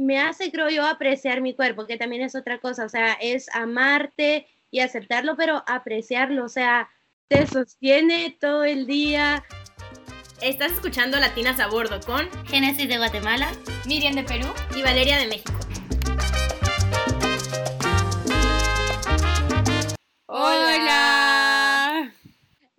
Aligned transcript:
me 0.00 0.18
hace, 0.18 0.50
creo 0.50 0.70
yo, 0.70 0.86
apreciar 0.86 1.40
mi 1.42 1.54
cuerpo, 1.54 1.86
que 1.86 1.96
también 1.96 2.22
es 2.22 2.34
otra 2.34 2.58
cosa, 2.58 2.84
o 2.84 2.88
sea, 2.88 3.12
es 3.20 3.54
amarte 3.54 4.46
y 4.70 4.80
aceptarlo, 4.80 5.36
pero 5.36 5.62
apreciarlo, 5.66 6.44
o 6.44 6.48
sea, 6.48 6.88
te 7.28 7.46
sostiene 7.46 8.36
todo 8.40 8.64
el 8.64 8.86
día. 8.86 9.44
Estás 10.40 10.72
escuchando 10.72 11.18
Latinas 11.18 11.60
a 11.60 11.66
Bordo 11.66 12.00
con 12.00 12.28
Génesis 12.46 12.88
de 12.88 12.96
Guatemala, 12.96 13.50
Miriam 13.86 14.14
de 14.14 14.24
Perú 14.24 14.48
y 14.74 14.82
Valeria 14.82 15.18
de 15.18 15.26
México. 15.26 15.52
Hola. 20.26 21.09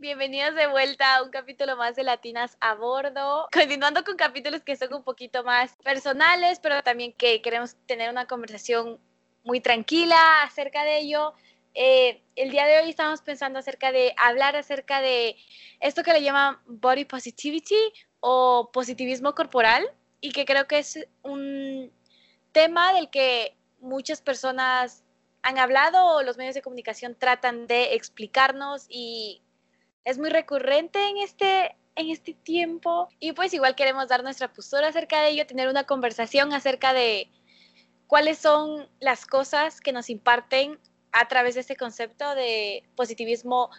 Bienvenidos 0.01 0.55
de 0.55 0.65
vuelta 0.65 1.17
a 1.17 1.21
un 1.21 1.29
capítulo 1.29 1.77
más 1.77 1.95
de 1.95 2.03
Latinas 2.03 2.57
a 2.59 2.73
Bordo. 2.73 3.47
Continuando 3.53 4.03
con 4.03 4.17
capítulos 4.17 4.63
que 4.63 4.75
son 4.75 4.91
un 4.95 5.03
poquito 5.03 5.43
más 5.43 5.75
personales, 5.83 6.59
pero 6.59 6.81
también 6.81 7.13
que 7.13 7.39
queremos 7.43 7.75
tener 7.85 8.09
una 8.09 8.25
conversación 8.25 8.99
muy 9.43 9.61
tranquila 9.61 10.41
acerca 10.41 10.83
de 10.83 10.97
ello. 11.01 11.35
Eh, 11.75 12.23
el 12.35 12.49
día 12.49 12.65
de 12.65 12.79
hoy 12.79 12.89
estamos 12.89 13.21
pensando 13.21 13.59
acerca 13.59 13.91
de 13.91 14.15
hablar 14.17 14.55
acerca 14.55 15.01
de 15.01 15.35
esto 15.79 16.01
que 16.01 16.13
le 16.13 16.23
llaman 16.23 16.57
body 16.65 17.05
positivity 17.05 17.93
o 18.21 18.71
positivismo 18.73 19.35
corporal 19.35 19.87
y 20.19 20.31
que 20.31 20.45
creo 20.45 20.65
que 20.67 20.79
es 20.79 21.07
un 21.21 21.91
tema 22.51 22.91
del 22.93 23.11
que 23.11 23.55
muchas 23.79 24.19
personas 24.23 25.03
han 25.43 25.59
hablado 25.59 26.03
o 26.15 26.23
los 26.23 26.37
medios 26.37 26.55
de 26.55 26.63
comunicación 26.63 27.13
tratan 27.13 27.67
de 27.67 27.93
explicarnos 27.93 28.87
y 28.89 29.43
es 30.03 30.17
muy 30.17 30.29
recurrente 30.29 31.07
en 31.09 31.17
este 31.17 31.75
en 31.95 32.09
este 32.09 32.33
tiempo 32.33 33.09
y 33.19 33.33
pues 33.33 33.53
igual 33.53 33.75
queremos 33.75 34.07
dar 34.07 34.23
nuestra 34.23 34.51
postura 34.51 34.87
acerca 34.87 35.21
de 35.21 35.29
ello, 35.29 35.45
tener 35.45 35.67
una 35.67 35.83
conversación 35.83 36.53
acerca 36.53 36.93
de 36.93 37.29
cuáles 38.07 38.37
son 38.37 38.89
las 38.99 39.25
cosas 39.25 39.81
que 39.81 39.91
nos 39.91 40.09
imparten 40.09 40.79
a 41.11 41.27
través 41.27 41.55
de 41.55 41.61
este 41.61 41.75
concepto 41.75 42.33
de 42.35 42.83
positivismo 42.95 43.69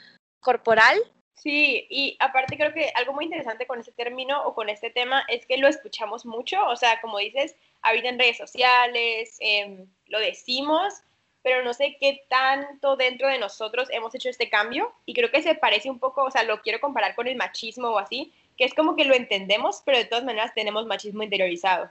corporal. 0.41 0.99
Sí, 1.35 1.87
y 1.89 2.17
aparte 2.21 2.57
creo 2.57 2.73
que 2.73 2.93
algo 2.95 3.15
muy 3.15 3.25
interesante 3.25 3.67
con 3.67 3.81
este 3.81 3.93
término 3.93 4.43
o 4.45 4.55
con 4.55 4.69
este 4.69 4.91
tema 4.91 5.25
es 5.29 5.45
que 5.47 5.57
lo 5.57 5.67
escuchamos 5.67 6.25
mucho, 6.25 6.65
o 6.67 6.77
sea, 6.77 7.01
como 7.01 7.19
dices, 7.19 7.57
habita 7.81 8.09
en 8.09 8.19
redes 8.19 8.37
sociales, 8.37 9.37
em, 9.41 9.87
lo 10.07 10.21
decimos, 10.21 10.95
pero 11.43 11.63
no 11.63 11.75
sé 11.75 11.97
qué 12.01 12.25
tanto 12.29 12.97
dentro 12.97 13.29
de 13.29 13.39
nosotros 13.39 13.89
hemos 13.91 14.15
hecho 14.15 14.29
este 14.29 14.49
cambio 14.49 14.93
y 15.07 15.15
creo 15.15 15.31
que 15.31 15.43
se 15.43 15.55
parece 15.55 15.91
un 15.91 15.99
poco, 15.99 16.25
o 16.25 16.31
sea, 16.31 16.45
lo 16.45 16.63
quiero 16.63 16.81
comparar 16.81 17.15
con 17.15 17.27
el 17.27 17.37
machismo 17.37 17.89
o 17.89 17.99
así, 17.99 18.33
que 18.57 18.65
es 18.65 18.75
como 18.75 18.97
que 18.97 19.05
lo 19.05 19.15
entendemos, 19.15 19.83
pero 19.85 19.99
de 19.99 20.05
todas 20.05 20.25
maneras 20.25 20.55
tenemos 20.55 20.87
machismo 20.87 21.23
interiorizado. 21.23 21.91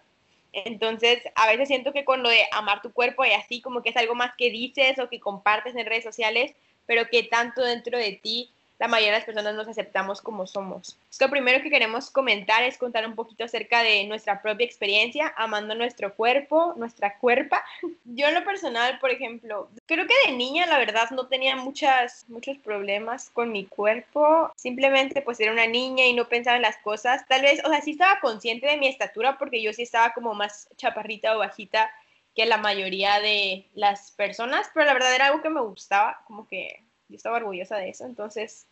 Entonces, 0.54 1.24
a 1.36 1.48
veces 1.48 1.68
siento 1.68 1.94
que 1.94 2.04
con 2.06 2.24
lo 2.24 2.30
de 2.30 2.46
amar 2.52 2.82
tu 2.82 2.92
cuerpo 2.92 3.26
y 3.26 3.32
así 3.32 3.62
como 3.62 3.82
que 3.82 3.90
es 3.90 3.98
algo 3.98 4.16
más 4.16 4.36
que 4.38 4.50
dices 4.50 5.00
o 5.00 5.10
que 5.10 5.20
compartes 5.20 5.76
en 5.76 5.86
redes 5.86 6.04
sociales, 6.04 6.54
pero 6.86 7.08
que 7.10 7.24
tanto 7.24 7.62
dentro 7.62 7.98
de 7.98 8.14
ti 8.14 8.52
la 8.82 8.88
mayoría 8.88 9.12
de 9.12 9.18
las 9.20 9.26
personas 9.26 9.54
nos 9.54 9.68
aceptamos 9.68 10.24
como 10.24 10.48
somos. 10.48 10.98
Lo 11.20 11.30
primero 11.30 11.62
que 11.62 11.70
queremos 11.70 12.10
comentar 12.10 12.64
es 12.64 12.80
contar 12.80 13.06
un 13.06 13.14
poquito 13.14 13.44
acerca 13.44 13.84
de 13.84 14.06
nuestra 14.06 14.42
propia 14.42 14.66
experiencia 14.66 15.32
amando 15.38 15.76
nuestro 15.76 16.16
cuerpo, 16.16 16.74
nuestra 16.78 17.20
cuerpa. 17.20 17.64
Yo 18.06 18.28
en 18.28 18.34
lo 18.34 18.44
personal, 18.44 18.98
por 18.98 19.12
ejemplo, 19.12 19.70
creo 19.86 20.08
que 20.08 20.16
de 20.26 20.36
niña 20.36 20.66
la 20.66 20.80
verdad 20.80 21.12
no 21.12 21.28
tenía 21.28 21.56
muchas, 21.56 22.26
muchos 22.28 22.58
problemas 22.58 23.30
con 23.30 23.52
mi 23.52 23.68
cuerpo. 23.68 24.52
Simplemente 24.56 25.22
pues 25.22 25.40
era 25.40 25.52
una 25.52 25.68
niña 25.68 26.06
y 26.06 26.16
no 26.16 26.28
pensaba 26.28 26.56
en 26.56 26.64
las 26.64 26.78
cosas. 26.78 27.24
Tal 27.28 27.44
vez, 27.44 27.64
o 27.64 27.70
sea, 27.70 27.82
sí 27.82 27.92
estaba 27.92 28.20
consciente 28.20 28.66
de 28.66 28.78
mi 28.78 28.88
estatura 28.88 29.38
porque 29.38 29.62
yo 29.62 29.74
sí 29.74 29.84
estaba 29.84 30.12
como 30.14 30.34
más 30.34 30.68
chaparrita 30.78 31.36
o 31.36 31.40
bajita 31.40 31.92
que 32.34 32.48
la 32.48 32.58
mayoría 32.58 33.20
de 33.20 33.70
las 33.76 34.10
personas, 34.10 34.72
pero 34.74 34.88
la 34.88 34.94
verdad 34.94 35.14
era 35.14 35.28
algo 35.28 35.44
que 35.44 35.52
me 35.52 35.62
gustaba, 35.62 36.24
como 36.26 36.48
que 36.48 36.84
yo 37.10 37.18
estaba 37.18 37.38
orgullosa 37.38 37.78
de 37.78 37.90
eso, 37.90 38.06
entonces 38.06 38.66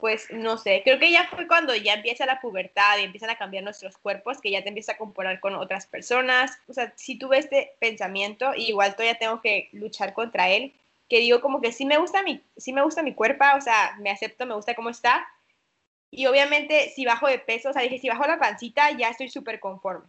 pues 0.00 0.28
no 0.30 0.56
sé, 0.58 0.82
creo 0.84 0.98
que 0.98 1.10
ya 1.10 1.28
fue 1.28 1.46
cuando 1.46 1.74
ya 1.74 1.94
empieza 1.94 2.26
la 2.26 2.40
pubertad 2.40 2.98
y 2.98 3.04
empiezan 3.04 3.30
a 3.30 3.36
cambiar 3.36 3.62
nuestros 3.64 3.98
cuerpos, 3.98 4.40
que 4.40 4.50
ya 4.50 4.62
te 4.62 4.68
empieza 4.68 4.92
a 4.92 4.98
comparar 4.98 5.40
con 5.40 5.54
otras 5.54 5.86
personas. 5.86 6.58
O 6.68 6.72
sea, 6.72 6.92
si 6.96 7.18
tuve 7.18 7.38
este 7.38 7.74
pensamiento, 7.78 8.52
igual 8.56 8.92
todavía 8.94 9.18
tengo 9.18 9.40
que 9.40 9.68
luchar 9.72 10.14
contra 10.14 10.48
él, 10.48 10.74
que 11.08 11.18
digo 11.18 11.40
como 11.40 11.60
que 11.60 11.72
sí 11.72 11.84
me 11.84 11.98
gusta 11.98 12.22
mi, 12.22 12.42
sí 12.56 12.72
me 12.72 12.82
gusta 12.82 13.02
mi 13.02 13.14
cuerpo, 13.14 13.44
o 13.56 13.60
sea, 13.60 13.96
me 14.00 14.10
acepto, 14.10 14.46
me 14.46 14.54
gusta 14.54 14.74
cómo 14.74 14.90
está. 14.90 15.26
Y 16.10 16.26
obviamente 16.26 16.90
si 16.90 17.04
bajo 17.04 17.28
de 17.28 17.38
peso, 17.38 17.70
o 17.70 17.72
sea, 17.72 17.82
dije, 17.82 17.98
si 17.98 18.08
bajo 18.08 18.26
la 18.26 18.38
pancita, 18.38 18.90
ya 18.92 19.10
estoy 19.10 19.28
súper 19.28 19.60
conforme. 19.60 20.06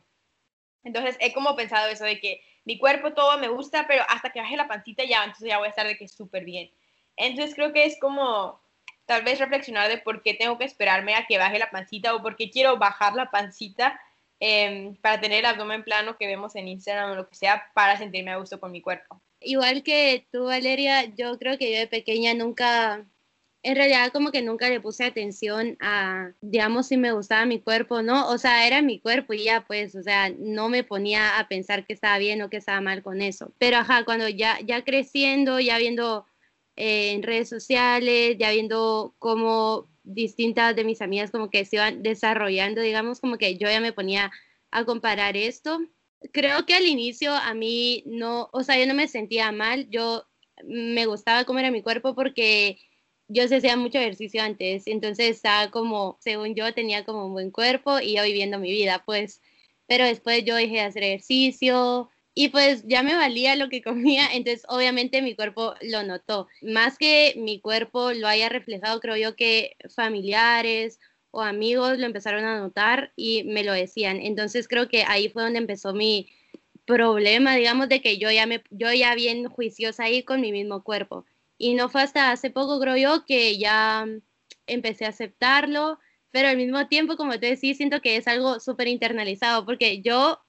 Entonces 0.84 1.18
he 1.19 1.34
como 1.34 1.56
pensado 1.56 1.90
eso 1.90 2.06
de 2.06 2.19
que 2.19 2.41
mi 2.66 2.78
cuerpo 2.78 3.13
todo 3.13 3.38
me 3.38 3.50
gusta, 3.50 3.85
pero 3.88 4.03
hasta 4.08 4.31
que 4.31 4.40
baje 4.41 4.58
la 4.58 4.68
pancita 4.68 5.03
ya, 5.03 5.23
entonces 5.23 5.47
ya 5.47 5.58
voy 5.58 5.68
a 5.68 5.69
estar 5.69 5.88
de 5.88 5.97
que 5.97 6.08
súper 6.08 6.46
bien. 6.46 6.72
Entonces 7.18 7.56
creo 7.56 7.73
que 7.73 7.85
es 7.85 8.00
como 8.00 8.62
tal 9.06 9.24
vez 9.24 9.40
reflexionar 9.40 9.90
de 9.90 9.98
por 9.98 10.24
qué 10.24 10.34
tengo 10.34 10.58
que 10.58 10.66
esperarme 10.66 11.16
a 11.16 11.26
que 11.28 11.38
baje 11.38 11.60
la 11.60 11.70
pancita 11.70 12.16
o 12.16 12.22
por 12.22 12.36
qué 12.36 12.50
quiero 12.50 12.78
bajar 12.78 13.14
la 13.14 13.30
pancita 13.30 14.00
em, 14.40 14.96
para 14.96 15.20
tener 15.20 15.40
el 15.40 15.46
abdomen 15.46 15.84
plano 15.84 16.18
que 16.18 16.28
vemos 16.28 16.56
en 16.56 16.68
Instagram 16.68 17.12
o 17.12 17.16
lo 17.16 17.28
que 17.28 17.36
sea 17.36 17.72
para 17.74 17.98
sentirme 17.98 18.32
a 18.32 18.38
gusto 18.38 18.60
con 18.60 18.72
mi 18.72 18.82
cuerpo. 18.82 19.22
Igual 19.42 19.84
que 19.84 20.28
tú, 20.32 20.46
Valeria, 20.46 21.06
yo 21.06 21.38
creo 21.40 21.58
que 21.58 21.74
yo 21.74 21.80
de 21.80 21.88
pequeña 21.88 22.36
nunca, 22.36 23.06
en 23.64 23.76
realidad 23.76 24.12
como 24.12 24.32
que 24.32 24.44
nunca 24.44 24.70
le 24.70 24.80
puse 24.80 25.04
atención 25.04 25.78
a, 25.82 26.32
digamos, 26.42 26.88
si 26.88 26.98
me 26.98 27.12
gustaba 27.12 27.46
mi 27.46 27.60
cuerpo, 27.60 28.04
¿no? 28.04 28.30
O 28.30 28.38
sea, 28.38 28.68
era 28.68 28.84
mi 28.84 29.00
cuerpo 29.00 29.34
y 29.34 29.46
ya 29.46 29.62
pues, 29.62 29.96
o 29.96 30.04
sea, 30.04 30.30
no 30.38 30.70
me 30.70 30.84
ponía 30.84 31.40
a 31.40 31.48
pensar 31.48 31.86
que 31.86 31.94
estaba 31.94 32.20
bien 32.20 32.42
o 32.44 32.52
que 32.52 32.58
estaba 32.58 32.82
mal 32.82 33.02
con 33.02 33.22
eso. 33.22 33.52
Pero 33.58 33.78
ajá, 33.78 34.06
cuando 34.06 34.30
ya, 34.30 34.60
ya 34.64 34.84
creciendo, 34.84 35.60
ya 35.60 35.80
viendo 35.80 36.28
en 36.84 37.22
redes 37.22 37.47
sociales, 37.47 38.38
ya 38.40 38.50
viendo 38.50 39.14
cómo 39.19 39.88
distintas 40.03 40.75
de 40.75 40.84
mis 40.84 41.03
amigas 41.03 41.30
como 41.30 41.52
que 41.52 41.64
se 41.64 41.75
iban 41.75 42.02
desarrollando, 42.02 42.81
digamos, 42.81 43.19
como 43.19 43.38
que 43.38 43.56
yo 43.59 43.69
ya 43.69 43.80
me 43.80 43.94
ponía 43.94 44.31
a 44.72 44.84
comparar 44.84 45.38
esto. 45.38 45.80
Creo 46.31 46.66
que 46.66 46.74
al 46.74 46.88
inicio 46.88 47.34
a 47.34 47.53
mí 47.53 48.02
no, 48.08 48.50
o 48.52 48.64
sea, 48.64 48.80
yo 48.80 48.88
no 48.88 48.96
me 48.96 49.08
sentía 49.08 49.52
mal, 49.52 49.91
yo 49.91 50.25
me 50.64 51.06
gustaba 51.06 51.44
cómo 51.46 51.59
era 51.59 51.70
mi 51.70 51.84
cuerpo 51.84 52.16
porque 52.16 52.80
yo 53.28 53.47
se 53.47 53.58
hacía 53.58 53.78
mucho 53.78 54.00
ejercicio 54.00 54.41
antes, 54.41 54.88
entonces 54.88 55.30
estaba 55.30 55.70
como, 55.70 56.18
según 56.20 56.56
yo, 56.56 56.74
tenía 56.74 57.06
como 57.06 57.28
un 57.28 57.34
buen 57.34 57.52
cuerpo 57.52 58.00
y 58.00 58.16
yo 58.16 58.24
viviendo 58.24 58.58
mi 58.58 58.72
vida, 58.72 59.03
pues, 59.06 59.40
pero 59.86 60.06
después 60.06 60.44
yo 60.46 60.56
dejé 60.56 60.75
de 60.75 60.81
hacer 60.81 61.03
ejercicio, 61.03 62.09
y 62.34 62.50
pues 62.50 62.84
ya 62.88 63.03
me 63.03 63.16
valía 63.16 63.56
lo 63.56 63.69
que 63.69 63.81
comía, 63.81 64.28
entonces 64.34 64.64
obviamente 64.69 65.22
mi 65.22 65.36
cuerpo 65.36 65.75
lo 65.81 66.03
notó. 66.03 66.47
Más 66.62 66.97
que 66.97 67.34
mi 67.38 67.59
cuerpo 67.59 68.14
lo 68.14 68.28
haya 68.28 68.50
reflejado, 68.50 69.00
creo 69.00 69.18
yo 69.18 69.36
que 69.36 69.75
familiares 69.94 71.00
o 71.31 71.41
amigos 71.41 71.97
lo 71.97 72.06
empezaron 72.06 72.44
a 72.46 72.59
notar 72.59 73.12
y 73.16 73.44
me 73.46 73.64
lo 73.64 73.74
decían. 73.74 74.18
Entonces 74.22 74.68
creo 74.68 74.88
que 74.90 75.03
ahí 75.03 75.30
fue 75.30 75.44
donde 75.44 75.59
empezó 75.59 75.94
mi 75.94 76.30
problema, 76.86 77.56
digamos, 77.56 77.90
de 77.90 78.02
que 78.02 78.18
yo 78.18 78.31
ya, 78.31 78.46
me, 78.46 78.64
yo 78.70 78.91
ya 78.94 79.16
bien 79.16 79.47
juiciosa 79.50 80.06
ahí 80.06 80.24
con 80.24 80.41
mi 80.41 80.52
mismo 80.52 80.84
cuerpo. 80.84 81.25
Y 81.58 81.75
no 81.75 81.90
fue 81.90 82.02
hasta 82.02 82.31
hace 82.31 82.50
poco, 82.50 82.80
creo 82.80 82.97
yo, 82.97 83.25
que 83.25 83.58
ya 83.58 84.06
empecé 84.68 85.06
a 85.06 85.09
aceptarlo, 85.09 86.00
pero 86.31 86.47
al 86.47 86.58
mismo 86.58 86.88
tiempo, 86.88 87.18
como 87.18 87.40
te 87.40 87.47
decía, 87.47 87.75
siento 87.75 88.02
que 88.02 88.18
es 88.18 88.28
algo 88.28 88.59
súper 88.59 88.88
internalizado, 88.88 89.66
porque 89.66 90.02
yo 90.02 90.40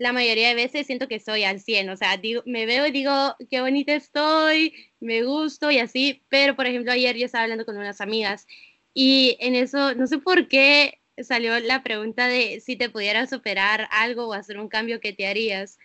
la 0.00 0.12
mayoría 0.14 0.48
de 0.48 0.54
veces 0.54 0.86
siento 0.86 1.08
que 1.08 1.20
soy 1.20 1.44
al 1.44 1.60
100, 1.60 1.90
o 1.90 1.96
sea, 1.96 2.16
digo, 2.16 2.42
me 2.46 2.64
veo 2.64 2.86
y 2.86 2.90
digo, 2.90 3.36
qué 3.50 3.60
bonita 3.60 3.94
estoy, 3.94 4.74
me 4.98 5.22
gusto 5.24 5.70
y 5.70 5.78
así, 5.78 6.24
pero 6.30 6.56
por 6.56 6.66
ejemplo 6.66 6.90
ayer 6.90 7.16
yo 7.16 7.26
estaba 7.26 7.44
hablando 7.44 7.66
con 7.66 7.76
unas 7.76 8.00
amigas 8.00 8.46
y 8.94 9.36
en 9.40 9.54
eso, 9.54 9.94
no 9.94 10.06
sé 10.06 10.18
por 10.18 10.48
qué 10.48 11.00
salió 11.22 11.60
la 11.60 11.82
pregunta 11.82 12.28
de 12.28 12.60
si 12.60 12.76
te 12.76 12.88
pudieras 12.88 13.28
superar 13.28 13.88
algo 13.90 14.28
o 14.28 14.32
hacer 14.32 14.58
un 14.58 14.68
cambio, 14.68 15.00
¿qué 15.00 15.12
te 15.12 15.26
harías? 15.26 15.78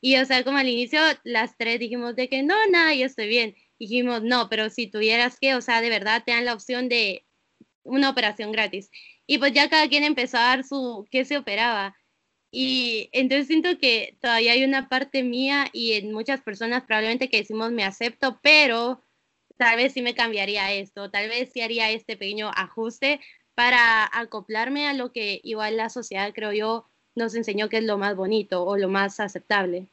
Y 0.00 0.16
o 0.16 0.24
sea, 0.24 0.42
como 0.44 0.58
al 0.58 0.68
inicio 0.68 1.00
las 1.24 1.56
tres 1.56 1.78
dijimos 1.78 2.16
de 2.16 2.28
que 2.28 2.42
no, 2.42 2.54
nada, 2.72 2.94
yo 2.94 3.06
estoy 3.06 3.28
bien. 3.28 3.54
Dijimos, 3.78 4.22
no, 4.22 4.48
pero 4.48 4.68
si 4.70 4.88
tuvieras 4.88 5.38
que, 5.38 5.54
o 5.54 5.60
sea, 5.60 5.80
de 5.80 5.90
verdad 5.90 6.22
te 6.24 6.32
dan 6.32 6.44
la 6.44 6.54
opción 6.54 6.88
de 6.88 7.24
una 7.84 8.10
operación 8.10 8.52
gratis. 8.52 8.90
Y 9.26 9.38
pues 9.38 9.52
ya 9.52 9.70
cada 9.70 9.88
quien 9.88 10.04
empezó 10.04 10.38
a 10.38 10.40
dar 10.40 10.64
su, 10.64 11.06
qué 11.10 11.24
se 11.24 11.38
operaba. 11.38 11.96
Y 12.50 13.08
entonces 13.12 13.46
siento 13.46 13.78
que 13.78 14.16
todavía 14.20 14.52
hay 14.52 14.64
una 14.64 14.88
parte 14.88 15.22
mía 15.22 15.66
y 15.72 15.92
en 15.92 16.12
muchas 16.12 16.40
personas 16.40 16.82
probablemente 16.84 17.28
que 17.28 17.38
decimos 17.38 17.70
me 17.70 17.84
acepto, 17.84 18.40
pero 18.42 19.04
tal 19.56 19.76
vez 19.76 19.92
sí 19.92 20.02
me 20.02 20.14
cambiaría 20.14 20.72
esto, 20.72 21.10
tal 21.10 21.28
vez 21.28 21.50
sí 21.52 21.60
haría 21.60 21.90
este 21.90 22.16
pequeño 22.16 22.50
ajuste 22.56 23.20
para 23.54 24.08
acoplarme 24.12 24.88
a 24.88 24.94
lo 24.94 25.12
que 25.12 25.40
igual 25.44 25.76
la 25.76 25.90
sociedad, 25.90 26.32
creo 26.34 26.52
yo, 26.52 26.86
nos 27.14 27.34
enseñó 27.34 27.68
que 27.68 27.78
es 27.78 27.84
lo 27.84 27.98
más 27.98 28.16
bonito 28.16 28.64
o 28.64 28.76
lo 28.76 28.88
más 28.88 29.20
aceptable. 29.20 29.86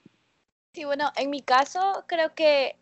Sí, 0.74 0.86
bueno, 0.86 1.12
en 1.16 1.30
mi 1.30 1.42
caso 1.42 2.06
creo 2.08 2.34
que, 2.34 2.76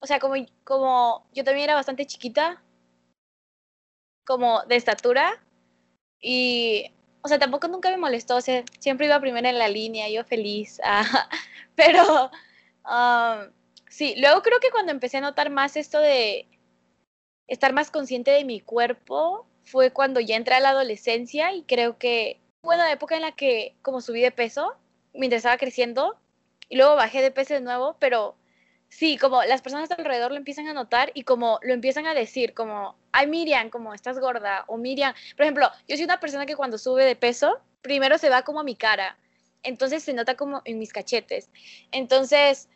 o 0.00 0.06
sea, 0.06 0.18
como, 0.18 0.34
como 0.62 1.26
yo 1.32 1.42
también 1.42 1.64
era 1.64 1.74
bastante 1.74 2.06
chiquita, 2.06 2.62
como 4.24 4.62
de 4.64 4.76
estatura, 4.76 5.42
y 6.20 6.92
o 7.22 7.28
sea, 7.28 7.38
tampoco 7.38 7.68
nunca 7.68 7.90
me 7.90 7.96
molestó, 7.96 8.36
o 8.36 8.40
sea, 8.40 8.64
siempre 8.80 9.06
iba 9.06 9.20
primero 9.20 9.48
en 9.48 9.58
la 9.58 9.68
línea, 9.68 10.08
yo 10.08 10.24
feliz, 10.24 10.80
ah, 10.84 11.28
pero 11.74 12.30
um, 12.84 13.52
sí, 13.88 14.14
luego 14.18 14.42
creo 14.42 14.58
que 14.60 14.70
cuando 14.70 14.92
empecé 14.92 15.18
a 15.18 15.22
notar 15.22 15.50
más 15.50 15.76
esto 15.76 16.00
de 16.00 16.48
estar 17.46 17.72
más 17.72 17.90
consciente 17.90 18.30
de 18.30 18.44
mi 18.44 18.60
cuerpo 18.60 19.46
fue 19.64 19.92
cuando 19.92 20.20
ya 20.20 20.36
entré 20.36 20.54
a 20.54 20.60
la 20.60 20.70
adolescencia 20.70 21.52
y 21.52 21.62
creo 21.62 21.98
que 21.98 22.40
fue 22.62 22.74
una 22.74 22.90
época 22.90 23.16
en 23.16 23.22
la 23.22 23.32
que 23.32 23.76
como 23.82 24.00
subí 24.00 24.20
de 24.20 24.30
peso 24.30 24.74
mientras 25.14 25.40
estaba 25.40 25.58
creciendo 25.58 26.18
y 26.68 26.76
luego 26.76 26.96
bajé 26.96 27.22
de 27.22 27.30
peso 27.30 27.54
de 27.54 27.60
nuevo, 27.60 27.96
pero 27.98 28.36
sí, 28.92 29.16
como 29.16 29.42
las 29.44 29.62
personas 29.62 29.90
alrededor 29.90 30.32
lo 30.32 30.36
empiezan 30.36 30.68
a 30.68 30.74
notar 30.74 31.12
y 31.14 31.24
como 31.24 31.58
lo 31.62 31.72
empiezan 31.72 32.06
a 32.06 32.12
decir, 32.12 32.52
como, 32.52 32.94
ay 33.10 33.26
Miriam, 33.26 33.70
como 33.70 33.94
estás 33.94 34.18
gorda, 34.18 34.64
o 34.68 34.76
Miriam, 34.76 35.14
por 35.34 35.44
ejemplo, 35.44 35.70
yo 35.88 35.96
soy 35.96 36.04
una 36.04 36.20
persona 36.20 36.44
que 36.44 36.56
cuando 36.56 36.76
sube 36.76 37.06
de 37.06 37.16
peso, 37.16 37.58
primero 37.80 38.18
se 38.18 38.28
va 38.28 38.42
como 38.42 38.60
a 38.60 38.64
mi 38.64 38.76
cara, 38.76 39.16
entonces 39.62 40.02
se 40.04 40.12
nota 40.12 40.36
como 40.36 40.60
en 40.66 40.78
mis 40.78 40.92
cachetes. 40.92 41.48
Entonces, 41.90 42.68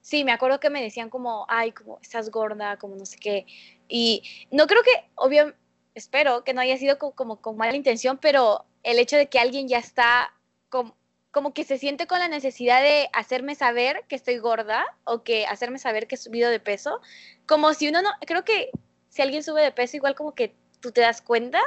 sí, 0.00 0.22
me 0.22 0.30
acuerdo 0.30 0.60
que 0.60 0.70
me 0.70 0.80
decían 0.80 1.10
como, 1.10 1.44
ay, 1.48 1.72
como 1.72 1.98
estás 2.00 2.30
gorda, 2.30 2.76
como 2.76 2.94
no 2.94 3.04
sé 3.04 3.18
qué. 3.18 3.44
Y 3.88 4.22
no 4.52 4.68
creo 4.68 4.82
que, 4.84 5.10
obvio, 5.16 5.54
espero 5.94 6.44
que 6.44 6.54
no 6.54 6.60
haya 6.60 6.76
sido 6.76 6.98
como, 6.98 7.40
con 7.40 7.56
mala 7.56 7.74
intención, 7.74 8.18
pero 8.18 8.64
el 8.84 9.00
hecho 9.00 9.16
de 9.16 9.28
que 9.28 9.40
alguien 9.40 9.66
ya 9.66 9.78
está 9.78 10.32
como, 10.68 10.96
como 11.34 11.52
que 11.52 11.64
se 11.64 11.78
siente 11.78 12.06
con 12.06 12.20
la 12.20 12.28
necesidad 12.28 12.80
de 12.80 13.10
hacerme 13.12 13.56
saber 13.56 14.04
que 14.08 14.14
estoy 14.14 14.38
gorda 14.38 14.86
o 15.02 15.24
que 15.24 15.46
hacerme 15.46 15.80
saber 15.80 16.06
que 16.06 16.14
he 16.14 16.18
subido 16.18 16.48
de 16.48 16.60
peso, 16.60 17.00
como 17.44 17.74
si 17.74 17.88
uno 17.88 18.02
no, 18.02 18.10
creo 18.20 18.44
que 18.44 18.70
si 19.08 19.20
alguien 19.20 19.42
sube 19.42 19.60
de 19.60 19.72
peso, 19.72 19.96
igual 19.96 20.14
como 20.14 20.36
que 20.36 20.54
tú 20.80 20.92
te 20.92 21.00
das 21.00 21.20
cuenta. 21.20 21.60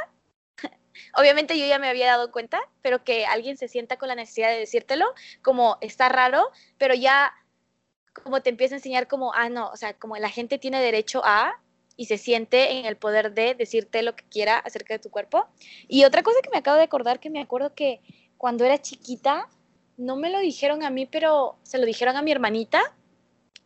Obviamente 1.18 1.60
yo 1.60 1.68
ya 1.68 1.80
me 1.80 1.90
había 1.90 2.08
dado 2.08 2.32
cuenta, 2.32 2.62
pero 2.82 3.04
que 3.04 3.26
alguien 3.26 3.58
se 3.58 3.68
sienta 3.68 3.98
con 3.98 4.08
la 4.08 4.16
necesidad 4.16 4.48
de 4.50 4.60
decírtelo, 4.60 5.06
como 5.42 5.78
está 5.82 6.08
raro, 6.08 6.50
pero 6.78 6.94
ya 6.96 7.34
como 8.24 8.42
te 8.42 8.50
empieza 8.50 8.76
a 8.76 8.78
enseñar 8.78 9.10
como, 9.10 9.34
ah, 9.34 9.50
no, 9.50 9.70
o 9.70 9.76
sea, 9.76 9.94
como 9.94 10.16
la 10.16 10.30
gente 10.30 10.58
tiene 10.58 10.82
derecho 10.82 11.22
a, 11.26 11.62
y 11.98 12.06
se 12.06 12.18
siente 12.18 12.72
en 12.80 12.86
el 12.86 12.96
poder 12.96 13.34
de 13.34 13.54
decirte 13.54 14.02
lo 14.02 14.16
que 14.16 14.24
quiera 14.30 14.60
acerca 14.60 14.94
de 14.94 15.00
tu 15.00 15.10
cuerpo. 15.10 15.46
Y 15.90 16.06
otra 16.06 16.24
cosa 16.24 16.40
que 16.42 16.50
me 16.52 16.60
acabo 16.60 16.78
de 16.78 16.84
acordar, 16.84 17.20
que 17.20 17.30
me 17.30 17.42
acuerdo 17.42 17.74
que 17.74 18.00
cuando 18.38 18.64
era 18.64 18.82
chiquita, 18.82 19.50
no 19.98 20.16
me 20.16 20.30
lo 20.30 20.40
dijeron 20.40 20.84
a 20.84 20.90
mí, 20.90 21.06
pero 21.06 21.58
se 21.64 21.78
lo 21.78 21.86
dijeron 21.86 22.16
a 22.16 22.22
mi 22.22 22.32
hermanita, 22.32 22.82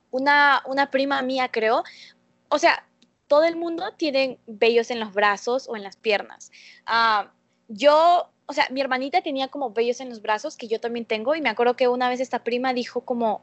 una, 0.10 0.64
una 0.66 0.90
prima 0.90 1.22
mía 1.22 1.50
creo. 1.52 1.84
O 2.50 2.58
sea, 2.58 2.86
todo 3.28 3.44
el 3.44 3.56
mundo 3.56 3.94
tiene 3.98 4.40
vellos 4.48 4.92
en 4.92 5.00
los 5.00 5.14
brazos 5.14 5.68
o 5.70 5.76
en 5.76 5.84
las 5.84 5.96
piernas. 5.98 6.52
Ah, 6.86 7.32
yo, 7.68 8.30
o 8.46 8.54
sea, 8.54 8.68
mi 8.72 8.82
hermanita 8.82 9.22
tenía 9.22 9.48
como 9.48 9.72
vellos 9.72 10.00
en 10.00 10.10
los 10.10 10.22
brazos, 10.22 10.58
que 10.58 10.68
yo 10.68 10.80
también 10.80 11.06
tengo, 11.06 11.36
y 11.36 11.42
me 11.42 11.50
acuerdo 11.50 11.76
que 11.76 11.88
una 11.88 12.10
vez 12.10 12.20
esta 12.20 12.44
prima 12.44 12.74
dijo 12.74 13.02
como, 13.02 13.42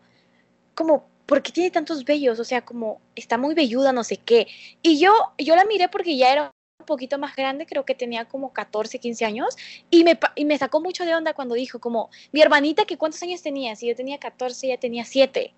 como, 0.74 1.06
¿por 1.26 1.42
qué 1.42 1.52
tiene 1.52 1.70
tantos 1.70 2.04
vellos? 2.04 2.38
O 2.38 2.44
sea, 2.44 2.64
como 2.64 3.00
está 3.14 3.38
muy 3.38 3.54
velluda, 3.54 3.92
no 3.92 4.04
sé 4.04 4.18
qué. 4.18 4.46
Y 4.82 4.98
yo, 4.98 5.12
yo 5.38 5.56
la 5.56 5.64
miré 5.64 5.88
porque 5.88 6.16
ya 6.16 6.32
era 6.32 6.50
un 6.78 6.86
poquito 6.86 7.18
más 7.18 7.34
grande, 7.34 7.66
creo 7.66 7.84
que 7.84 7.94
tenía 7.94 8.26
como 8.26 8.52
14, 8.52 9.00
15 9.00 9.24
años, 9.24 9.56
y 9.90 10.04
me, 10.04 10.18
y 10.36 10.44
me 10.44 10.56
sacó 10.58 10.80
mucho 10.80 11.04
de 11.04 11.14
onda 11.14 11.34
cuando 11.34 11.56
dijo 11.56 11.80
como, 11.80 12.08
mi 12.30 12.40
hermanita, 12.40 12.84
que 12.84 12.96
cuántos 12.96 13.22
años 13.22 13.42
tenía, 13.42 13.74
si 13.74 13.88
yo 13.88 13.96
tenía 13.96 14.18
14, 14.18 14.66
ella 14.66 14.78
tenía 14.78 15.04
7. 15.04 15.52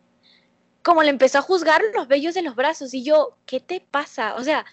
Como 0.82 1.02
le 1.02 1.10
empezó 1.10 1.38
a 1.38 1.42
juzgar 1.42 1.82
los 1.94 2.08
vellos 2.08 2.32
de 2.34 2.40
los 2.40 2.56
brazos, 2.56 2.94
y 2.94 3.02
yo, 3.02 3.36
¿qué 3.44 3.60
te 3.60 3.80
pasa? 3.80 4.34
O 4.36 4.42
sea, 4.42 4.64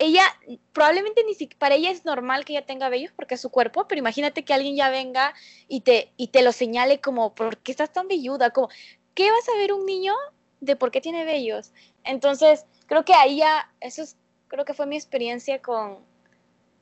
ella, 0.00 0.24
probablemente 0.72 1.22
ni 1.24 1.34
siquiera, 1.34 1.58
para 1.60 1.76
ella 1.76 1.92
es 1.92 2.04
normal 2.04 2.44
que 2.44 2.54
ella 2.54 2.66
tenga 2.66 2.88
vellos 2.88 3.12
porque 3.14 3.36
es 3.36 3.40
su 3.40 3.50
cuerpo, 3.50 3.86
pero 3.86 4.00
imagínate 4.00 4.44
que 4.44 4.54
alguien 4.54 4.74
ya 4.74 4.90
venga 4.90 5.34
y 5.68 5.82
te, 5.82 6.10
y 6.16 6.28
te 6.28 6.42
lo 6.42 6.50
señale 6.50 7.00
como, 7.00 7.32
¿por 7.34 7.58
qué 7.58 7.70
estás 7.70 7.92
tan 7.92 8.08
velluda? 8.08 8.50
Como, 8.50 8.68
¿qué 9.14 9.30
va 9.30 9.36
a 9.38 9.52
saber 9.52 9.72
un 9.72 9.86
niño 9.86 10.14
de 10.60 10.74
por 10.74 10.90
qué 10.90 11.00
tiene 11.00 11.24
vellos? 11.24 11.72
Entonces, 12.02 12.66
creo 12.86 13.04
que 13.04 13.14
ahí 13.14 13.38
ya, 13.38 13.72
eso 13.80 14.02
es, 14.02 14.16
creo 14.56 14.64
que 14.64 14.74
fue 14.74 14.86
mi 14.86 14.96
experiencia 14.96 15.60
con 15.60 15.98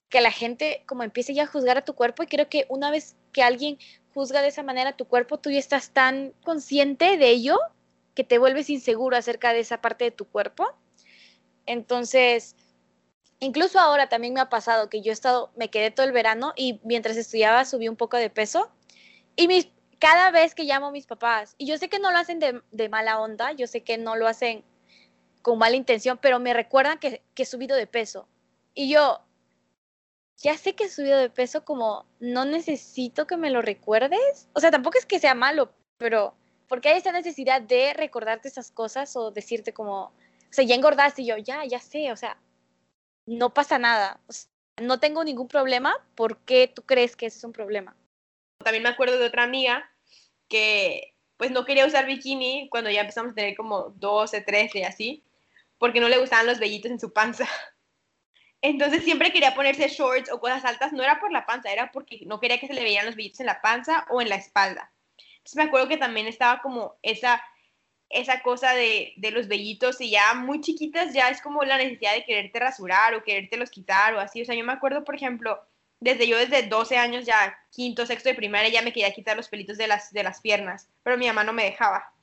que 0.09 0.21
la 0.21 0.31
gente 0.31 0.85
como 0.87 1.03
empiece 1.03 1.35
ya 1.35 1.43
a 1.43 1.47
juzgar 1.47 1.77
a 1.77 1.85
tu 1.85 1.95
cuerpo 1.95 2.23
y 2.23 2.29
creo 2.29 2.49
que 2.49 2.67
una 2.69 2.93
vez 2.93 3.17
que 3.33 3.43
alguien 3.43 3.79
juzga 4.15 4.43
de 4.43 4.49
esa 4.49 4.63
manera 4.63 4.97
tu 4.97 5.07
cuerpo, 5.07 5.39
tú 5.39 5.51
ya 5.51 5.59
estás 5.59 5.91
tan 5.91 6.33
consciente 6.45 7.17
de 7.17 7.31
ello 7.31 7.59
que 8.15 8.23
te 8.23 8.39
vuelves 8.39 8.71
inseguro 8.71 9.17
acerca 9.17 9.53
de 9.53 9.59
esa 9.59 9.81
parte 9.81 10.05
de 10.05 10.11
tu 10.13 10.25
cuerpo. 10.25 10.69
Entonces, 11.67 12.55
incluso 13.41 13.81
ahora 13.81 14.09
también 14.09 14.35
me 14.35 14.41
ha 14.41 14.49
pasado 14.49 14.89
que 14.89 15.03
yo 15.03 15.11
estado, 15.11 15.51
me 15.57 15.69
quedé 15.69 15.91
todo 15.91 16.07
el 16.07 16.13
verano 16.13 16.53
y 16.55 16.81
mientras 16.85 17.17
estudiaba 17.17 17.65
subí 17.65 17.89
un 17.89 17.97
poco 17.97 18.17
de 18.17 18.31
peso 18.31 18.71
y 19.35 19.49
mis 19.49 19.69
cada 20.05 20.31
vez 20.31 20.55
que 20.55 20.65
llamo 20.65 20.89
a 20.89 20.91
mis 20.91 21.07
papás, 21.07 21.55
y 21.57 21.65
yo 21.65 21.79
sé 21.79 21.89
que 21.89 21.99
no 21.99 22.13
lo 22.13 22.19
hacen 22.19 22.39
de, 22.39 22.89
mala 22.91 23.21
onda, 23.21 23.53
yo 23.53 23.67
sé 23.67 23.83
que 23.83 23.97
no 23.97 24.17
lo 24.17 24.27
hacen 24.27 24.63
con 25.45 25.59
mala 25.59 25.77
intención, 25.77 26.17
pero 26.17 26.41
me 26.41 26.55
recuerdan 26.55 26.99
que, 26.99 27.23
he 27.37 27.45
subido 27.45 27.77
de 27.77 27.87
peso. 27.87 28.27
Y 28.73 28.89
yo, 28.89 29.21
ya 30.39 30.57
sé 30.57 30.75
que 30.75 30.85
he 30.85 30.89
subido 30.89 31.19
de 31.19 31.29
peso, 31.29 31.67
como 31.67 32.07
no 32.19 32.47
necesito 32.47 33.27
que 33.27 33.37
me 33.37 33.51
lo 33.51 33.61
recuerdes. 33.61 34.49
O 34.55 34.61
sea, 34.61 34.71
tampoco 34.71 34.97
es 34.97 35.05
que 35.05 35.19
sea 35.19 35.35
malo, 35.35 35.71
pero 35.99 36.35
porque 36.67 36.89
hay 36.89 36.97
esta 36.97 37.13
necesidad 37.13 37.61
de 37.61 37.93
recordarte 37.93 38.49
esas 38.49 38.71
cosas 38.71 39.15
o 39.17 39.33
decirte 39.33 39.75
como, 39.75 40.05
o 40.05 40.13
sea, 40.51 40.65
ya 40.65 40.75
engordaste 40.77 41.21
y 41.21 41.27
yo, 41.27 41.37
ya, 41.37 41.63
ya 41.67 41.79
sé, 41.79 42.11
o 42.11 42.17
sea, 42.17 42.39
no 43.27 43.53
pasa 43.53 43.79
nada. 43.79 44.19
no 44.81 44.99
tengo 44.99 45.25
ningún 45.25 45.49
problema, 45.49 45.95
¿por 46.15 46.39
qué 46.39 46.69
tú 46.69 46.81
crees 46.85 47.17
que 47.17 47.27
ese 47.27 47.37
es 47.37 47.45
un 47.45 47.53
problema? 47.53 47.95
También 48.65 48.83
me 48.83 48.89
acuerdo 48.89 49.19
de 49.19 49.27
otra 49.27 49.43
amiga 49.43 49.91
que 50.49 51.15
pues 51.37 51.51
no 51.51 51.67
quería 51.67 51.85
usar 51.85 52.07
bikini 52.07 52.71
cuando 52.71 52.89
ya 52.89 53.03
empezamos 53.03 53.33
a 53.33 53.35
tener 53.35 53.55
como 53.55 53.91
12, 53.91 54.41
13 54.41 54.79
y 54.79 54.83
así, 54.85 55.25
porque 55.85 56.01
no 56.01 56.09
le 56.09 56.17
gustaban 56.17 56.47
los 56.47 56.59
vellitos 56.59 56.91
en 56.91 56.99
su 56.99 57.13
panza. 57.13 57.47
Entonces 58.63 59.05
siempre 59.05 59.31
quería 59.31 59.55
ponerse 59.55 59.87
shorts 59.89 60.33
o 60.33 60.41
cosas 60.41 60.65
altas, 60.65 60.95
no 60.95 61.03
era 61.03 61.21
por 61.21 61.31
la 61.31 61.45
panza, 61.45 61.71
era 61.71 61.93
porque 61.93 62.23
no 62.25 62.41
quería 62.41 62.59
que 62.59 62.67
se 62.67 62.73
le 62.73 62.83
veían 62.83 63.05
los 63.05 63.17
vellitos 63.17 63.41
en 63.41 63.47
la 63.47 63.61
panza 63.61 64.07
o 64.09 64.23
en 64.23 64.31
la 64.31 64.37
espalda. 64.37 64.91
Entonces 65.19 65.57
me 65.57 65.65
acuerdo 65.65 65.89
que 65.89 65.99
también 65.99 66.27
estaba 66.27 66.63
como 66.63 66.97
esa, 67.03 67.45
esa 68.09 68.41
cosa 68.41 68.73
de, 68.73 69.13
de 69.19 69.31
los 69.31 69.47
vellitos 69.47 70.01
y 70.01 70.09
ya 70.09 70.33
muy 70.33 70.63
chiquitas 70.63 71.13
ya 71.13 71.29
es 71.29 71.43
como 71.43 71.63
la 71.65 71.77
necesidad 71.77 72.15
de 72.15 72.25
quererte 72.25 72.61
rasurar 72.61 73.15
o 73.15 73.23
quererte 73.23 73.59
los 73.59 73.69
quitar 73.69 74.15
o 74.15 74.21
así. 74.21 74.41
O 74.41 74.47
sea, 74.47 74.55
yo 74.55 74.65
me 74.65 74.73
acuerdo, 74.73 75.05
por 75.05 75.17
ejemplo, 75.17 75.61
desde 76.01 76.27
yo 76.27 76.39
desde 76.39 76.63
12 76.63 76.97
años 76.97 77.27
ya, 77.27 77.59
quinto, 77.71 78.07
sexto 78.07 78.31
de 78.31 78.37
primaria, 78.37 78.71
ya 78.71 78.81
me 78.81 78.95
quería 78.95 79.13
quitar 79.13 79.37
los 79.37 79.51
pelitos 79.51 79.77
de 79.77 79.87
las, 79.87 80.15
de 80.15 80.23
las 80.23 80.41
piernas, 80.41 80.89
pero 81.03 81.19
mi 81.19 81.27
mamá 81.27 81.45
no 81.45 81.53
me 81.53 81.65
dejaba. 81.65 82.14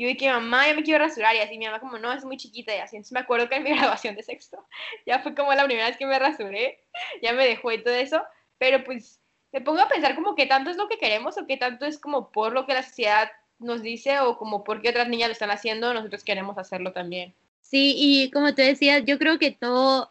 Yo 0.00 0.08
dije, 0.08 0.32
mamá, 0.32 0.66
ya 0.66 0.74
me 0.74 0.82
quiero 0.82 1.04
rasurar 1.04 1.36
y 1.36 1.40
así, 1.40 1.58
mi 1.58 1.66
mamá 1.66 1.78
como, 1.78 1.98
no, 1.98 2.10
es 2.10 2.24
muy 2.24 2.38
chiquita 2.38 2.74
y 2.74 2.78
así. 2.78 2.96
Entonces 2.96 3.12
me 3.12 3.20
acuerdo 3.20 3.50
que 3.50 3.56
en 3.56 3.64
mi 3.64 3.70
graduación 3.76 4.16
de 4.16 4.22
sexto, 4.22 4.66
ya 5.04 5.18
fue 5.18 5.34
como 5.34 5.52
la 5.52 5.66
primera 5.66 5.88
vez 5.88 5.98
que 5.98 6.06
me 6.06 6.18
rasuré, 6.18 6.80
ya 7.22 7.34
me 7.34 7.46
dejó 7.46 7.70
y 7.70 7.84
todo 7.84 7.92
eso, 7.92 8.22
pero 8.56 8.82
pues 8.82 9.20
me 9.52 9.60
pongo 9.60 9.82
a 9.82 9.88
pensar 9.88 10.14
como 10.14 10.34
qué 10.36 10.46
tanto 10.46 10.70
es 10.70 10.78
lo 10.78 10.88
que 10.88 10.96
queremos 10.96 11.36
o 11.36 11.46
qué 11.46 11.58
tanto 11.58 11.84
es 11.84 11.98
como 11.98 12.30
por 12.32 12.54
lo 12.54 12.64
que 12.64 12.72
la 12.72 12.82
sociedad 12.82 13.30
nos 13.58 13.82
dice 13.82 14.20
o 14.20 14.38
como 14.38 14.64
por 14.64 14.80
qué 14.80 14.88
otras 14.88 15.08
niñas 15.08 15.28
lo 15.28 15.32
están 15.32 15.50
haciendo, 15.50 15.92
nosotros 15.92 16.24
queremos 16.24 16.56
hacerlo 16.56 16.94
también. 16.94 17.34
Sí, 17.60 17.94
y 17.94 18.30
como 18.30 18.54
te 18.54 18.62
decía, 18.62 19.00
yo 19.00 19.18
creo 19.18 19.38
que 19.38 19.50
todo, 19.50 20.10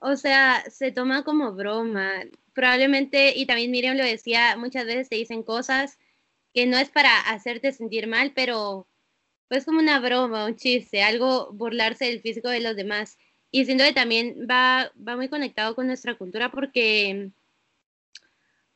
o 0.00 0.16
sea, 0.16 0.64
se 0.68 0.90
toma 0.90 1.22
como 1.22 1.52
broma 1.52 2.24
probablemente, 2.54 3.34
y 3.36 3.46
también 3.46 3.70
Miriam 3.70 3.96
lo 3.96 4.02
decía, 4.02 4.56
muchas 4.56 4.84
veces 4.84 5.08
te 5.08 5.14
dicen 5.14 5.44
cosas 5.44 5.96
que 6.52 6.66
no 6.66 6.76
es 6.76 6.88
para 6.88 7.20
hacerte 7.20 7.70
sentir 7.70 8.08
mal, 8.08 8.32
pero 8.34 8.87
pues 9.48 9.64
como 9.64 9.80
una 9.80 9.98
broma, 9.98 10.44
un 10.44 10.56
chiste, 10.56 11.02
algo 11.02 11.50
burlarse 11.52 12.06
del 12.06 12.20
físico 12.20 12.48
de 12.48 12.60
los 12.60 12.76
demás. 12.76 13.18
Y 13.50 13.64
siento 13.64 13.84
que 13.84 13.92
también 13.92 14.46
va, 14.48 14.92
va 14.96 15.16
muy 15.16 15.28
conectado 15.28 15.74
con 15.74 15.86
nuestra 15.86 16.14
cultura 16.14 16.50
porque, 16.50 17.30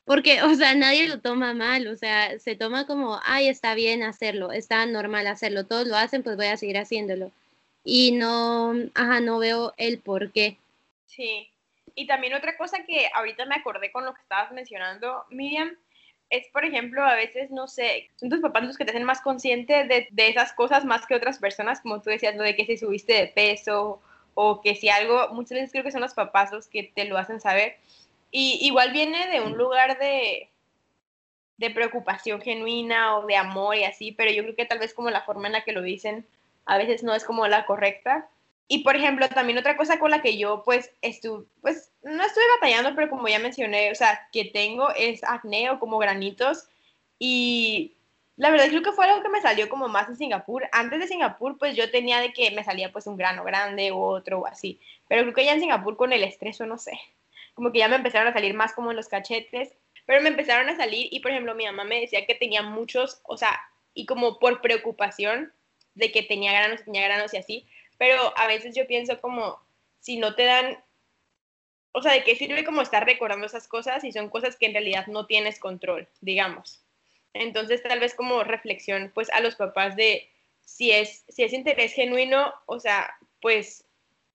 porque, 0.05 0.43
o 0.43 0.55
sea, 0.55 0.75
nadie 0.75 1.09
lo 1.09 1.21
toma 1.21 1.52
mal, 1.52 1.87
o 1.88 1.97
sea, 1.97 2.38
se 2.38 2.57
toma 2.57 2.87
como, 2.87 3.21
ay, 3.25 3.49
está 3.49 3.75
bien 3.75 4.02
hacerlo, 4.02 4.50
está 4.50 4.87
normal 4.87 5.26
hacerlo, 5.26 5.67
todos 5.67 5.87
lo 5.87 5.97
hacen, 5.97 6.23
pues 6.23 6.37
voy 6.37 6.47
a 6.47 6.57
seguir 6.57 6.79
haciéndolo. 6.79 7.31
Y 7.85 8.12
no, 8.12 8.75
ajá, 8.95 9.21
no 9.21 9.38
veo 9.38 9.75
el 9.76 9.99
por 9.99 10.33
qué. 10.33 10.57
Sí, 11.07 11.49
y 11.95 12.07
también 12.07 12.35
otra 12.35 12.57
cosa 12.57 12.85
que 12.87 13.09
ahorita 13.14 13.45
me 13.45 13.57
acordé 13.57 13.93
con 13.93 14.05
lo 14.05 14.14
que 14.14 14.23
estabas 14.23 14.52
mencionando, 14.52 15.25
Miriam, 15.31 15.76
es, 16.33 16.49
por 16.49 16.65
ejemplo, 16.65 17.05
a 17.05 17.15
veces, 17.15 17.51
no 17.51 17.69
sé, 17.69 18.11
son 18.17 18.31
tus 18.31 18.41
papás 18.41 18.65
los 18.65 18.79
que 18.79 18.87
te 18.87 18.91
hacen 18.91 19.05
más 19.05 19.21
consciente 19.21 19.85
de, 19.85 20.09
de, 20.11 20.29
esas 20.29 20.55
cosas 20.55 20.85
más 20.87 21.07
que 21.07 21.15
otras 21.15 21.39
personas, 21.39 21.83
como 21.83 22.01
tú 22.01 22.09
decías, 22.09 22.35
lo 22.35 22.43
de 22.43 22.57
que 22.57 22.65
si 22.65 22.79
subiste 22.79 23.12
de 23.12 23.27
peso 23.29 24.01
o 24.33 24.62
que 24.62 24.75
si 24.75 24.89
algo, 24.89 25.29
muchas 25.35 25.57
veces 25.57 25.71
creo 25.71 25.85
que 25.85 25.93
son 25.93 26.01
los 26.01 26.15
papás 26.15 26.51
los 26.51 26.69
que 26.69 26.85
te 26.85 27.05
lo 27.05 27.19
hacen 27.19 27.39
saber. 27.39 27.77
Y 28.31 28.59
igual 28.62 28.93
viene 28.93 29.29
de 29.29 29.43
un 29.43 29.59
lugar 29.59 29.99
de, 29.99 30.49
de 31.59 31.71
preocupación 31.71 32.41
genuina 32.41 33.19
o 33.19 33.27
de 33.27 33.37
amor 33.37 33.77
y 33.77 33.85
así, 33.85 34.12
pero 34.12 34.33
yo 34.33 34.43
creo 34.43 34.57
que 34.57 34.65
tal 34.65 34.79
vez 34.79 34.95
como 34.95 35.11
la 35.11 35.23
forma 35.23 35.49
en 35.49 35.53
la 35.53 35.65
que 35.65 35.73
lo 35.73 35.83
dicen 35.83 36.27
a 36.65 36.79
veces 36.79 37.03
no 37.03 37.15
es 37.15 37.25
como 37.25 37.47
la 37.47 37.67
correcta. 37.67 38.27
Y 38.73 38.79
por 38.79 38.97
ejemplo, 38.97 39.29
también 39.29 39.59
otra 39.59 39.76
cosa 39.76 39.99
con 39.99 40.11
la 40.11 40.23
que 40.23 40.38
yo 40.38 40.62
pues 40.64 40.91
estuve, 41.02 41.45
pues 41.61 41.93
no 42.02 42.25
estuve 42.25 42.45
batallando, 42.55 42.95
pero 42.95 43.11
como 43.11 43.29
ya 43.29 43.38
mencioné, 43.38 43.93
o 43.93 43.95
sea, 43.95 44.26
que 44.33 44.47
tengo 44.47 44.88
es 44.97 45.23
acné 45.25 45.69
o 45.69 45.79
como 45.79 45.99
granitos. 45.99 46.64
Y 47.19 47.99
la 48.37 48.49
verdad 48.49 48.69
creo 48.69 48.83
que 48.83 48.93
fue 48.93 49.05
algo 49.05 49.23
que 49.23 49.29
me 49.29 49.43
salió 49.43 49.69
como 49.69 49.88
más 49.88 50.09
en 50.09 50.17
Singapur. 50.17 50.71
Antes 50.73 51.00
de 51.00 51.07
Singapur, 51.07 51.59
pues 51.59 51.76
yo 51.76 51.91
tenía 51.91 52.21
de 52.21 52.33
que 52.33 52.50
me 52.52 52.64
salía 52.64 52.91
pues 52.91 53.07
un 53.07 53.19
grano 53.19 53.45
grande 53.45 53.93
u 53.93 54.00
otro 54.00 54.38
o 54.38 54.47
así. 54.47 54.81
Pero 55.07 55.21
creo 55.21 55.35
que 55.35 55.45
ya 55.45 55.52
en 55.52 55.61
Singapur 55.61 55.99
con 55.99 56.14
el 56.14 56.25
estrés 56.25 56.59
o 56.62 56.64
no 56.64 56.79
sé, 56.79 56.99
como 57.52 57.73
que 57.73 57.81
ya 57.81 57.88
me 57.88 57.97
empezaron 57.97 58.29
a 58.29 58.33
salir 58.33 58.55
más 58.55 58.73
como 58.73 58.91
en 58.91 58.97
los 58.97 59.09
cachetes. 59.09 59.75
Pero 60.07 60.23
me 60.23 60.31
empezaron 60.31 60.71
a 60.71 60.79
salir 60.79 61.09
y 61.11 61.21
por 61.21 61.31
ejemplo 61.31 61.55
mi 61.55 61.67
mamá 61.67 61.85
me 61.85 62.00
decía 62.00 62.25
que 62.25 62.35
tenía 62.35 62.62
muchos, 62.62 63.21
o 63.25 63.37
sea, 63.37 63.61
y 63.93 64.07
como 64.07 64.38
por 64.38 64.62
preocupación 64.62 65.52
de 65.95 66.11
que 66.11 66.23
tenía 66.23 66.52
granos, 66.52 66.83
tenía 66.87 67.05
granos 67.05 67.35
y 67.35 67.37
así. 67.37 67.67
Pero 68.03 68.37
a 68.37 68.49
veces 68.49 68.75
yo 68.75 68.85
pienso 68.89 69.21
como 69.21 69.61
si 70.01 70.17
no 70.17 70.35
te 70.35 70.43
dan 70.43 70.83
o 71.93 72.03
sea, 72.03 72.15
¿de 72.15 72.25
qué 72.25 72.35
sirve 72.35 72.65
como 72.65 72.83
estar 72.83 73.07
recordando 73.07 73.47
esas 73.47 73.69
cosas 73.69 74.03
y 74.03 74.11
son 74.11 74.29
cosas 74.29 74.57
que 74.57 74.67
en 74.67 74.73
realidad 74.73 75.07
no 75.07 75.27
tienes 75.27 75.61
control, 75.61 76.09
digamos? 76.21 76.83
Entonces, 77.33 77.81
tal 77.81 78.01
vez 78.01 78.17
como 78.17 78.43
reflexión, 78.43 79.13
pues 79.15 79.31
a 79.31 79.39
los 79.39 79.55
papás 79.55 79.95
de 79.95 80.29
si 80.65 80.91
es, 80.91 81.25
si 81.29 81.45
es 81.45 81.53
interés 81.53 81.93
genuino, 81.93 82.53
o 82.67 82.81
sea, 82.81 83.15
pues 83.41 83.85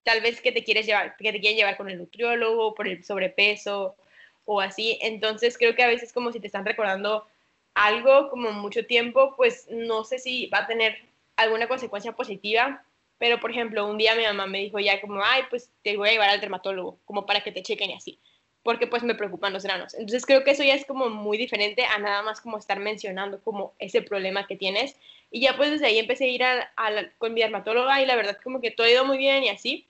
tal 0.03 0.21
vez 0.21 0.39
que 0.39 0.53
te 0.53 0.63
quieres 0.63 0.85
llevar, 0.85 1.17
que 1.17 1.33
te 1.33 1.41
quieren 1.41 1.57
llevar 1.57 1.75
con 1.75 1.89
el 1.89 1.97
nutriólogo, 1.97 2.73
por 2.73 2.87
el 2.87 3.03
sobrepeso 3.03 3.97
o 4.45 4.61
así. 4.61 4.97
Entonces, 5.01 5.57
creo 5.57 5.75
que 5.75 5.83
a 5.83 5.87
veces 5.87 6.13
como 6.13 6.31
si 6.31 6.39
te 6.39 6.47
están 6.47 6.63
recordando 6.63 7.27
algo 7.73 8.29
como 8.29 8.53
mucho 8.53 8.85
tiempo, 8.85 9.35
pues 9.35 9.67
no 9.69 10.05
sé 10.05 10.19
si 10.19 10.45
va 10.45 10.59
a 10.59 10.67
tener 10.67 10.99
alguna 11.35 11.67
consecuencia 11.67 12.13
positiva, 12.13 12.85
pero 13.17 13.39
por 13.39 13.51
ejemplo, 13.51 13.87
un 13.87 13.97
día 13.97 14.15
mi 14.15 14.23
mamá 14.23 14.47
me 14.47 14.59
dijo 14.59 14.79
ya 14.79 15.01
como, 15.01 15.21
ay, 15.23 15.43
pues 15.49 15.71
te 15.83 15.97
voy 15.97 16.09
a 16.09 16.11
llevar 16.11 16.29
al 16.29 16.41
dermatólogo, 16.41 16.99
como 17.05 17.25
para 17.25 17.41
que 17.41 17.51
te 17.51 17.63
chequen 17.63 17.91
y 17.91 17.93
así 17.93 18.19
porque 18.67 18.85
pues 18.85 19.01
me 19.01 19.15
preocupan 19.15 19.53
los 19.53 19.63
granos. 19.63 19.93
Entonces 19.93 20.25
creo 20.25 20.43
que 20.43 20.51
eso 20.51 20.61
ya 20.61 20.73
es 20.73 20.83
como 20.83 21.09
muy 21.09 21.37
diferente 21.37 21.85
a 21.85 21.99
nada 21.99 22.21
más 22.21 22.41
como 22.41 22.57
estar 22.57 22.81
mencionando 22.81 23.41
como 23.41 23.73
ese 23.79 24.01
problema 24.01 24.45
que 24.45 24.57
tienes. 24.57 24.97
Y 25.31 25.39
ya 25.39 25.55
pues 25.55 25.71
desde 25.71 25.85
ahí 25.85 25.99
empecé 25.99 26.25
a 26.25 26.27
ir 26.27 26.43
a, 26.43 26.69
con 27.17 27.33
mi 27.33 27.39
dermatóloga 27.39 28.01
y 28.01 28.05
la 28.05 28.17
verdad 28.17 28.37
como 28.43 28.59
que 28.59 28.71
todo 28.71 28.85
ha 28.85 28.91
ido 28.91 29.05
muy 29.05 29.17
bien 29.17 29.41
y 29.45 29.47
así. 29.47 29.87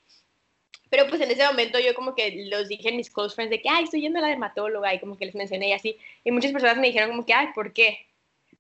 Pero 0.92 1.08
pues 1.08 1.20
en 1.22 1.32
ese 1.32 1.44
momento 1.48 1.80
yo 1.80 1.96
como 1.96 2.14
que 2.14 2.50
los 2.52 2.68
dije 2.68 2.90
en 2.90 2.98
mis 2.98 3.10
close 3.10 3.34
friends 3.34 3.50
de 3.50 3.64
que, 3.64 3.68
ay, 3.68 3.86
estoy 3.86 4.02
yendo 4.02 4.20
a 4.20 4.22
la 4.22 4.28
dermatóloga 4.28 4.94
y 4.94 5.00
como 5.00 5.18
que 5.18 5.26
les 5.26 5.34
mencioné 5.34 5.70
y 5.70 5.74
así. 5.74 5.98
Y 6.24 6.30
muchas 6.30 6.52
personas 6.52 6.78
me 6.78 6.86
dijeron 6.86 7.10
como 7.10 7.26
que, 7.26 7.34
ay, 7.34 7.48
¿por 7.56 7.74
qué? 7.74 8.06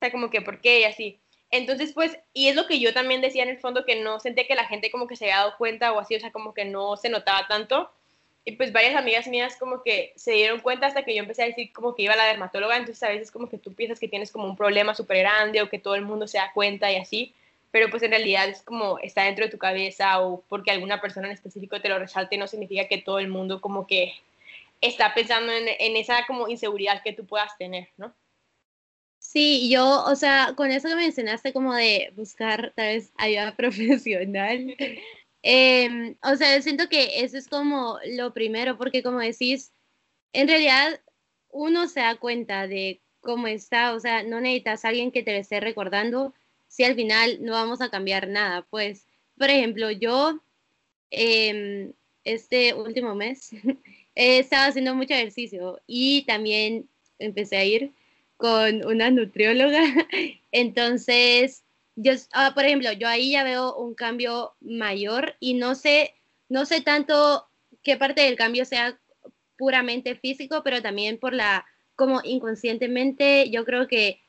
O 0.01 0.11
como 0.11 0.31
que, 0.31 0.41
¿por 0.41 0.61
qué? 0.61 0.79
Y 0.79 0.83
así. 0.85 1.19
Entonces, 1.49 1.93
pues, 1.93 2.17
y 2.33 2.49
es 2.49 2.55
lo 2.55 2.67
que 2.67 2.79
yo 2.79 2.93
también 2.93 3.21
decía 3.21 3.43
en 3.43 3.49
el 3.49 3.59
fondo, 3.59 3.85
que 3.85 4.01
no 4.01 4.19
sentía 4.19 4.47
que 4.47 4.55
la 4.55 4.65
gente 4.65 4.91
como 4.91 5.07
que 5.07 5.15
se 5.15 5.25
había 5.25 5.37
dado 5.37 5.57
cuenta 5.57 5.93
o 5.93 5.99
así, 5.99 6.15
o 6.15 6.19
sea, 6.19 6.31
como 6.31 6.53
que 6.53 6.65
no 6.65 6.97
se 6.97 7.09
notaba 7.09 7.47
tanto. 7.47 7.89
Y 8.43 8.53
pues 8.53 8.71
varias 8.71 8.95
amigas 8.95 9.27
mías 9.27 9.57
como 9.57 9.83
que 9.83 10.13
se 10.15 10.31
dieron 10.31 10.61
cuenta 10.61 10.87
hasta 10.87 11.03
que 11.03 11.13
yo 11.13 11.21
empecé 11.21 11.43
a 11.43 11.47
decir 11.47 11.73
como 11.73 11.95
que 11.95 12.03
iba 12.03 12.13
a 12.13 12.17
la 12.17 12.25
dermatóloga, 12.25 12.77
entonces 12.77 13.03
a 13.03 13.09
veces 13.09 13.29
como 13.29 13.49
que 13.49 13.57
tú 13.57 13.73
piensas 13.73 13.99
que 13.99 14.07
tienes 14.07 14.31
como 14.31 14.45
un 14.45 14.55
problema 14.55 14.95
súper 14.95 15.17
grande 15.17 15.61
o 15.61 15.69
que 15.69 15.79
todo 15.79 15.95
el 15.95 16.03
mundo 16.03 16.27
se 16.29 16.37
da 16.37 16.53
cuenta 16.53 16.89
y 16.89 16.95
así, 16.95 17.33
pero 17.71 17.89
pues 17.89 18.03
en 18.03 18.11
realidad 18.11 18.47
es 18.47 18.61
como 18.61 18.99
está 18.99 19.23
dentro 19.23 19.43
de 19.43 19.51
tu 19.51 19.57
cabeza 19.57 20.21
o 20.21 20.43
porque 20.47 20.71
alguna 20.71 21.01
persona 21.01 21.27
en 21.27 21.33
específico 21.33 21.81
te 21.81 21.89
lo 21.89 21.99
resalte 21.99 22.37
no 22.37 22.47
significa 22.47 22.87
que 22.87 22.99
todo 22.99 23.19
el 23.19 23.27
mundo 23.27 23.59
como 23.59 23.85
que 23.85 24.13
está 24.79 25.13
pensando 25.13 25.51
en, 25.51 25.67
en 25.67 25.97
esa 25.97 26.25
como 26.25 26.47
inseguridad 26.47 27.03
que 27.03 27.11
tú 27.11 27.25
puedas 27.25 27.57
tener, 27.57 27.89
¿no? 27.97 28.13
Sí, 29.29 29.69
yo, 29.69 30.05
o 30.05 30.15
sea, 30.15 30.53
con 30.55 30.71
eso 30.71 30.87
que 30.87 30.95
mencionaste 30.95 31.51
como 31.51 31.75
de 31.75 32.13
buscar 32.15 32.71
tal 32.75 32.87
vez 32.95 33.11
ayuda 33.17 33.55
profesional, 33.57 34.75
Em, 35.43 36.17
o 36.23 36.35
sea, 36.35 36.55
yo 36.55 36.61
siento 36.63 36.89
que 36.89 37.21
eso 37.23 37.37
es 37.37 37.47
como 37.49 37.99
lo 38.17 38.33
primero, 38.33 38.77
porque 38.77 39.03
como 39.03 39.19
decís, 39.19 39.71
en 40.33 40.47
realidad 40.47 41.01
uno 41.49 41.87
se 41.87 42.01
da 42.01 42.17
cuenta 42.17 42.67
de 42.67 43.01
cómo 43.21 43.47
está, 43.47 43.93
o 43.95 43.99
sea, 43.99 44.23
no 44.23 44.41
necesitas 44.41 44.85
a 44.85 44.89
alguien 44.89 45.11
que 45.11 45.23
te 45.23 45.33
lo 45.33 45.39
esté 45.39 45.59
recordando 45.61 46.33
si 46.67 46.83
al 46.85 46.95
final 46.95 47.39
no 47.43 47.53
vamos 47.53 47.81
a 47.81 47.89
cambiar 47.91 48.27
nada. 48.29 48.63
Pues, 48.69 49.07
por 49.37 49.49
ejemplo, 49.49 49.91
yo 49.91 50.41
em, 51.11 51.93
este 52.23 52.73
último 52.73 53.15
mes 53.15 53.51
he 54.15 54.39
estado 54.39 54.69
haciendo 54.69 54.95
mucho 54.95 55.13
ejercicio 55.13 55.81
y 55.87 56.23
también 56.25 56.89
empecé 57.19 57.57
a 57.57 57.65
ir 57.65 57.93
con 58.37 58.85
una 58.85 59.11
nutrióloga. 59.11 59.81
Entonces, 60.51 61.63
yo, 61.95 62.13
ah, 62.33 62.51
por 62.53 62.65
ejemplo, 62.65 62.91
yo 62.93 63.07
ahí 63.07 63.31
ya 63.31 63.43
veo 63.43 63.75
un 63.75 63.95
cambio 63.95 64.55
mayor 64.61 65.35
y 65.39 65.55
no 65.55 65.75
sé, 65.75 66.13
no 66.47 66.65
sé 66.65 66.81
tanto 66.81 67.47
qué 67.83 67.97
parte 67.97 68.21
del 68.21 68.35
cambio 68.35 68.65
sea 68.65 68.99
puramente 69.57 70.15
físico, 70.15 70.61
pero 70.63 70.81
también 70.81 71.17
por 71.17 71.33
la, 71.33 71.65
como 71.95 72.21
inconscientemente, 72.23 73.49
yo 73.49 73.65
creo 73.65 73.87
que 73.87 74.21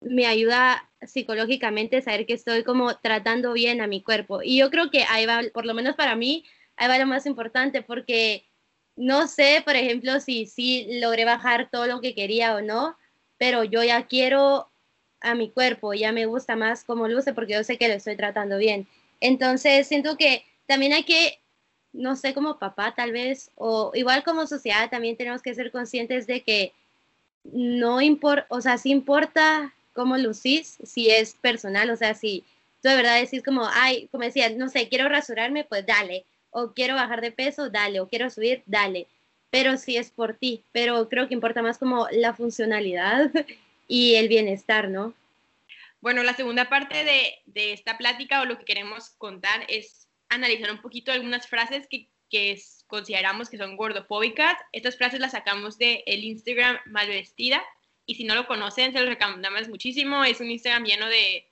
me 0.00 0.26
ayuda 0.26 0.88
psicológicamente 1.02 2.02
saber 2.02 2.26
que 2.26 2.32
estoy 2.32 2.64
como 2.64 2.96
tratando 2.96 3.52
bien 3.52 3.80
a 3.80 3.86
mi 3.86 4.02
cuerpo. 4.02 4.40
Y 4.42 4.58
yo 4.58 4.70
creo 4.70 4.90
que 4.90 5.04
ahí 5.08 5.26
va, 5.26 5.42
por 5.52 5.66
lo 5.66 5.74
menos 5.74 5.96
para 5.96 6.16
mí, 6.16 6.44
ahí 6.76 6.88
va 6.88 6.98
lo 6.98 7.06
más 7.06 7.26
importante, 7.26 7.82
porque 7.82 8.46
no 8.96 9.28
sé, 9.28 9.62
por 9.64 9.76
ejemplo, 9.76 10.20
si 10.20 10.46
sí 10.46 10.84
si 10.86 11.00
logré 11.00 11.24
bajar 11.24 11.68
todo 11.70 11.86
lo 11.86 12.00
que 12.00 12.14
quería 12.14 12.56
o 12.56 12.62
no, 12.62 12.96
pero 13.38 13.64
yo 13.64 13.82
ya 13.82 14.06
quiero 14.06 14.68
a 15.20 15.34
mi 15.34 15.50
cuerpo, 15.50 15.94
ya 15.94 16.12
me 16.12 16.26
gusta 16.26 16.56
más 16.56 16.84
cómo 16.84 17.08
luce 17.08 17.32
porque 17.32 17.54
yo 17.54 17.64
sé 17.64 17.78
que 17.78 17.88
lo 17.88 17.94
estoy 17.94 18.16
tratando 18.16 18.58
bien. 18.58 18.86
Entonces, 19.20 19.86
siento 19.86 20.16
que 20.16 20.44
también 20.66 20.92
hay 20.92 21.04
que, 21.04 21.40
no 21.92 22.14
sé, 22.16 22.34
como 22.34 22.58
papá 22.58 22.94
tal 22.94 23.12
vez, 23.12 23.50
o 23.56 23.92
igual 23.94 24.22
como 24.22 24.46
sociedad, 24.46 24.90
también 24.90 25.16
tenemos 25.16 25.42
que 25.42 25.54
ser 25.54 25.72
conscientes 25.72 26.26
de 26.26 26.42
que 26.42 26.72
no 27.44 28.00
importa, 28.00 28.46
o 28.50 28.60
sea, 28.60 28.78
sí 28.78 28.90
importa 28.90 29.72
cómo 29.94 30.16
lucís, 30.16 30.78
si 30.84 31.10
es 31.10 31.34
personal, 31.34 31.90
o 31.90 31.96
sea, 31.96 32.14
si 32.14 32.44
tú 32.82 32.88
de 32.88 32.96
verdad 32.96 33.20
decís 33.20 33.42
como, 33.42 33.66
ay, 33.66 34.08
como 34.12 34.24
decía, 34.24 34.50
no 34.50 34.68
sé, 34.68 34.88
quiero 34.88 35.08
rasurarme, 35.08 35.64
pues 35.64 35.84
dale, 35.86 36.24
o 36.50 36.72
quiero 36.72 36.94
bajar 36.94 37.20
de 37.20 37.32
peso, 37.32 37.70
dale, 37.70 38.00
o 38.00 38.08
quiero 38.08 38.30
subir, 38.30 38.62
dale, 38.66 39.08
pero 39.50 39.76
si 39.76 39.96
es 39.96 40.10
por 40.10 40.34
ti, 40.34 40.64
pero 40.72 41.08
creo 41.08 41.28
que 41.28 41.34
importa 41.34 41.62
más 41.62 41.78
como 41.78 42.06
la 42.10 42.34
funcionalidad 42.34 43.30
y 43.88 44.14
el 44.14 44.28
bienestar, 44.28 44.88
¿no? 44.88 45.14
Bueno, 46.00 46.22
la 46.22 46.34
segunda 46.34 46.68
parte 46.68 47.04
de, 47.04 47.38
de 47.46 47.72
esta 47.72 47.98
plática 47.98 48.40
o 48.40 48.44
lo 48.44 48.58
que 48.58 48.64
queremos 48.64 49.10
contar 49.10 49.64
es 49.68 50.06
analizar 50.28 50.70
un 50.70 50.80
poquito 50.80 51.10
algunas 51.10 51.48
frases 51.48 51.86
que, 51.88 52.08
que 52.30 52.60
consideramos 52.86 53.48
que 53.48 53.58
son 53.58 53.76
gordofóbicas. 53.76 54.56
Estas 54.72 54.96
frases 54.96 55.20
las 55.20 55.32
sacamos 55.32 55.78
del 55.78 56.02
el 56.06 56.24
Instagram 56.24 56.78
Malvestida 56.86 57.62
y 58.06 58.14
si 58.14 58.24
no 58.24 58.34
lo 58.34 58.46
conocen, 58.46 58.92
se 58.92 59.00
los 59.00 59.08
recomendamos 59.08 59.68
muchísimo. 59.68 60.24
Es 60.24 60.40
un 60.40 60.50
Instagram 60.50 60.84
lleno 60.84 61.08
de, 61.08 61.46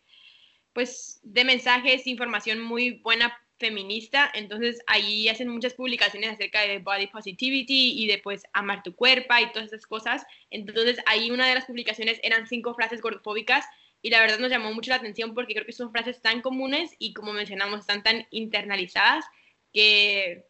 pues, 0.72 1.20
de 1.22 1.44
mensajes, 1.44 2.06
información 2.06 2.60
muy 2.60 2.92
buena 2.92 3.38
feminista, 3.58 4.30
entonces 4.34 4.82
ahí 4.86 5.28
hacen 5.28 5.48
muchas 5.48 5.74
publicaciones 5.74 6.30
acerca 6.30 6.62
de 6.62 6.78
body 6.78 7.06
positivity 7.06 8.02
y 8.02 8.06
de 8.06 8.18
pues 8.18 8.42
amar 8.52 8.82
tu 8.82 8.94
cuerpo 8.94 9.34
y 9.40 9.52
todas 9.52 9.68
esas 9.68 9.86
cosas. 9.86 10.24
Entonces 10.50 10.98
ahí 11.06 11.30
una 11.30 11.48
de 11.48 11.54
las 11.54 11.64
publicaciones 11.64 12.20
eran 12.22 12.46
cinco 12.46 12.74
frases 12.74 13.00
gordofóbicas 13.00 13.64
y 14.02 14.10
la 14.10 14.20
verdad 14.20 14.38
nos 14.38 14.50
llamó 14.50 14.72
mucho 14.72 14.90
la 14.90 14.96
atención 14.96 15.34
porque 15.34 15.54
creo 15.54 15.66
que 15.66 15.72
son 15.72 15.90
frases 15.90 16.20
tan 16.20 16.42
comunes 16.42 16.94
y 16.98 17.14
como 17.14 17.32
mencionamos 17.32 17.80
están 17.80 18.02
tan 18.02 18.26
internalizadas 18.30 19.24
que, 19.72 20.46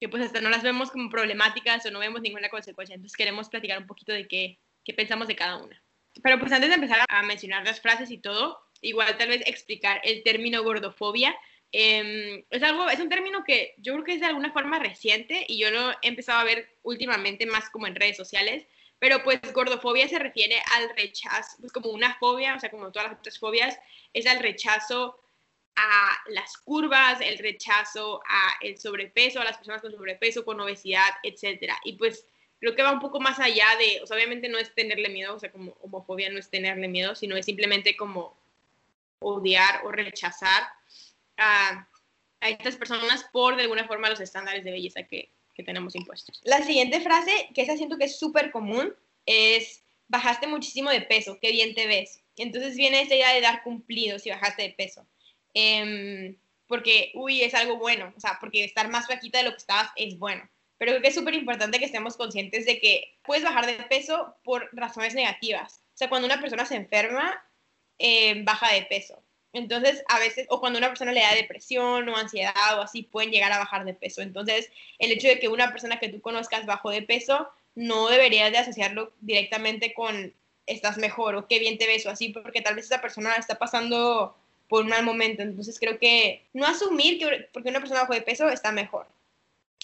que 0.00 0.08
pues 0.08 0.22
hasta 0.22 0.40
no 0.40 0.50
las 0.50 0.62
vemos 0.62 0.90
como 0.90 1.10
problemáticas 1.10 1.84
o 1.86 1.90
no 1.90 1.98
vemos 1.98 2.20
ninguna 2.20 2.50
consecuencia. 2.50 2.94
Entonces 2.94 3.16
queremos 3.16 3.48
platicar 3.48 3.78
un 3.78 3.86
poquito 3.86 4.12
de 4.12 4.28
qué, 4.28 4.58
qué 4.84 4.92
pensamos 4.92 5.28
de 5.28 5.36
cada 5.36 5.56
una. 5.56 5.82
Pero 6.22 6.38
pues 6.38 6.52
antes 6.52 6.68
de 6.68 6.76
empezar 6.76 7.04
a 7.08 7.22
mencionar 7.22 7.64
las 7.64 7.80
frases 7.80 8.10
y 8.10 8.18
todo, 8.18 8.60
igual 8.80 9.16
tal 9.16 9.28
vez 9.28 9.42
explicar 9.46 10.00
el 10.04 10.22
término 10.22 10.62
gordofobia 10.62 11.34
Em, 11.76 12.44
es 12.50 12.62
algo, 12.62 12.88
es 12.88 13.00
un 13.00 13.08
término 13.08 13.42
que 13.42 13.74
yo 13.78 13.94
creo 13.94 14.04
que 14.04 14.14
es 14.14 14.20
de 14.20 14.26
alguna 14.26 14.52
forma 14.52 14.78
reciente 14.78 15.44
y 15.48 15.58
yo 15.58 15.72
lo 15.72 15.90
he 15.90 15.96
empezado 16.02 16.38
a 16.38 16.44
ver 16.44 16.68
últimamente 16.84 17.46
más 17.46 17.68
como 17.68 17.88
en 17.88 17.96
redes 17.96 18.16
sociales, 18.16 18.64
pero 19.00 19.24
pues 19.24 19.40
gordofobia 19.52 20.06
se 20.06 20.20
refiere 20.20 20.62
al 20.76 20.96
rechazo, 20.96 21.56
pues 21.58 21.72
como 21.72 21.90
una 21.90 22.14
fobia, 22.14 22.54
o 22.54 22.60
sea, 22.60 22.70
como 22.70 22.92
todas 22.92 23.08
las 23.08 23.18
otras 23.18 23.40
fobias, 23.40 23.76
es 24.12 24.24
al 24.26 24.38
rechazo 24.38 25.18
a 25.74 26.16
las 26.28 26.56
curvas, 26.58 27.20
el 27.20 27.38
rechazo 27.38 28.22
a 28.28 28.52
el 28.60 28.78
sobrepeso, 28.78 29.40
a 29.40 29.44
las 29.44 29.56
personas 29.56 29.82
con 29.82 29.90
sobrepeso, 29.90 30.44
con 30.44 30.60
obesidad, 30.60 31.10
etcétera. 31.24 31.76
Y 31.82 31.94
pues 31.94 32.24
creo 32.60 32.76
que 32.76 32.84
va 32.84 32.92
un 32.92 33.00
poco 33.00 33.18
más 33.18 33.40
allá 33.40 33.66
de, 33.80 34.00
o 34.00 34.06
sea, 34.06 34.16
obviamente 34.16 34.48
no 34.48 34.58
es 34.58 34.72
tenerle 34.76 35.08
miedo, 35.08 35.34
o 35.34 35.40
sea, 35.40 35.50
como 35.50 35.76
homofobia 35.80 36.30
no 36.30 36.38
es 36.38 36.48
tenerle 36.50 36.86
miedo, 36.86 37.16
sino 37.16 37.36
es 37.36 37.46
simplemente 37.46 37.96
como 37.96 38.36
odiar 39.18 39.80
o 39.84 39.90
rechazar 39.90 40.62
a, 41.36 41.88
estas 42.40 42.76
personas 42.76 43.24
por 43.32 43.56
de 43.56 43.62
alguna 43.62 43.86
forma 43.86 44.10
los 44.10 44.20
estándares 44.20 44.64
de 44.64 44.70
belleza 44.70 45.04
que, 45.04 45.30
que 45.54 45.62
tenemos 45.62 45.94
impuestos. 45.94 46.42
La 46.44 46.62
siguiente 46.62 47.00
frase, 47.00 47.48
que 47.54 47.62
esa 47.62 47.76
siento 47.76 47.96
que 47.96 48.04
es 48.04 48.18
súper 48.18 48.50
común, 48.50 48.94
es 49.24 49.82
bajaste 50.08 50.46
muchísimo 50.46 50.90
de 50.90 51.00
peso, 51.00 51.38
qué 51.40 51.50
bien 51.52 51.74
te 51.74 51.86
ves. 51.86 52.22
Entonces 52.36 52.76
viene 52.76 53.00
esa 53.00 53.14
idea 53.14 53.32
de 53.32 53.40
dar 53.40 53.62
cumplido 53.62 54.18
si 54.18 54.30
bajaste 54.30 54.62
de 54.62 54.70
peso. 54.70 55.06
Eh, 55.54 56.36
porque, 56.66 57.12
uy, 57.14 57.42
es 57.42 57.54
algo 57.54 57.76
bueno, 57.76 58.12
o 58.16 58.20
sea, 58.20 58.38
porque 58.40 58.64
estar 58.64 58.88
más 58.88 59.06
flaquita 59.06 59.38
de 59.38 59.44
lo 59.44 59.50
que 59.50 59.58
estabas 59.58 59.90
es 59.96 60.18
bueno. 60.18 60.48
Pero 60.78 60.92
creo 60.92 61.02
que 61.02 61.08
es 61.08 61.14
súper 61.14 61.34
importante 61.34 61.78
que 61.78 61.84
estemos 61.84 62.16
conscientes 62.16 62.66
de 62.66 62.80
que 62.80 63.16
puedes 63.22 63.44
bajar 63.44 63.66
de 63.66 63.74
peso 63.84 64.36
por 64.42 64.68
razones 64.72 65.14
negativas. 65.14 65.82
O 65.94 65.96
sea, 65.96 66.08
cuando 66.08 66.26
una 66.26 66.40
persona 66.40 66.66
se 66.66 66.76
enferma, 66.76 67.42
eh, 67.98 68.42
baja 68.42 68.72
de 68.72 68.82
peso. 68.82 69.22
Entonces, 69.54 70.02
a 70.08 70.18
veces, 70.18 70.46
o 70.50 70.60
cuando 70.60 70.78
una 70.78 70.88
persona 70.88 71.12
le 71.12 71.20
da 71.20 71.32
depresión 71.32 72.08
o 72.08 72.16
ansiedad 72.16 72.76
o 72.76 72.82
así, 72.82 73.02
pueden 73.02 73.30
llegar 73.30 73.52
a 73.52 73.58
bajar 73.58 73.84
de 73.84 73.94
peso. 73.94 74.20
Entonces, 74.20 74.68
el 74.98 75.12
hecho 75.12 75.28
de 75.28 75.38
que 75.38 75.48
una 75.48 75.70
persona 75.70 76.00
que 76.00 76.08
tú 76.08 76.20
conozcas 76.20 76.66
bajó 76.66 76.90
de 76.90 77.02
peso, 77.02 77.48
no 77.76 78.08
deberías 78.08 78.50
de 78.50 78.58
asociarlo 78.58 79.12
directamente 79.20 79.94
con 79.94 80.34
estás 80.66 80.98
mejor 80.98 81.36
o 81.36 81.46
qué 81.46 81.58
bien 81.60 81.78
te 81.78 81.86
ves 81.86 82.04
o 82.06 82.10
así, 82.10 82.30
porque 82.30 82.62
tal 82.62 82.74
vez 82.74 82.86
esa 82.86 83.00
persona 83.00 83.36
está 83.36 83.56
pasando 83.56 84.36
por 84.68 84.82
un 84.82 84.88
mal 84.88 85.04
momento. 85.04 85.42
Entonces, 85.42 85.78
creo 85.78 86.00
que 86.00 86.44
no 86.52 86.66
asumir 86.66 87.20
que 87.20 87.48
porque 87.52 87.70
una 87.70 87.80
persona 87.80 88.00
bajó 88.00 88.14
de 88.14 88.22
peso 88.22 88.48
está 88.48 88.72
mejor. 88.72 89.06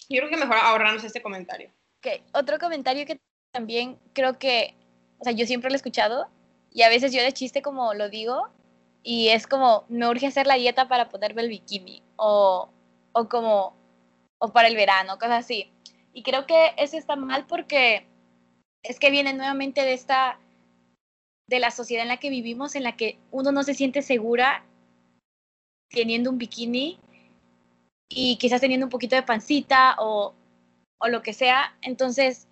Yo 0.08 0.18
creo 0.18 0.30
que 0.30 0.36
mejor 0.36 0.56
ahorrarnos 0.56 1.04
este 1.04 1.22
comentario. 1.22 1.70
Ok, 1.98 2.20
otro 2.32 2.58
comentario 2.58 3.06
que 3.06 3.20
también 3.52 3.96
creo 4.14 4.36
que, 4.36 4.74
o 5.20 5.24
sea, 5.24 5.32
yo 5.32 5.46
siempre 5.46 5.70
lo 5.70 5.74
he 5.74 5.76
escuchado 5.76 6.28
y 6.72 6.82
a 6.82 6.88
veces 6.88 7.12
yo 7.12 7.22
de 7.22 7.32
chiste 7.32 7.62
como 7.62 7.94
lo 7.94 8.08
digo 8.08 8.48
y 9.02 9.28
es 9.28 9.47
como, 9.47 9.85
me 9.88 10.09
urge 10.09 10.26
hacer 10.26 10.47
la 10.47 10.57
dieta 10.57 10.88
para 10.88 11.09
ponerme 11.09 11.42
el 11.42 11.49
bikini 11.49 12.02
o, 12.16 12.69
o 13.12 13.28
como, 13.28 13.75
o 14.38 14.52
para 14.52 14.69
el 14.69 14.76
verano, 14.76 15.19
cosas 15.19 15.45
así. 15.45 15.71
Y 16.12 16.23
creo 16.23 16.47
que 16.47 16.73
eso 16.76 16.97
está 16.97 17.16
mal 17.16 17.47
porque 17.47 18.07
es 18.83 18.99
que 18.99 19.11
viene 19.11 19.33
nuevamente 19.33 19.83
de 19.83 19.92
esta, 19.92 20.38
de 21.47 21.61
la 21.61 21.71
sociedad 21.71 22.02
en 22.02 22.09
la 22.09 22.19
que 22.19 22.30
vivimos, 22.30 22.75
en 22.75 22.83
la 22.83 22.97
que 22.97 23.19
uno 23.30 23.52
no 23.52 23.62
se 23.62 23.75
siente 23.75 24.02
segura 24.02 24.64
teniendo 25.88 26.30
un 26.30 26.38
bikini 26.38 26.99
y 28.09 28.37
quizás 28.37 28.61
teniendo 28.61 28.87
un 28.87 28.90
poquito 28.90 29.16
de 29.16 29.23
pancita 29.23 29.97
o, 29.99 30.35
o 30.99 31.09
lo 31.09 31.23
que 31.23 31.33
sea. 31.33 31.76
Entonces, 31.83 32.49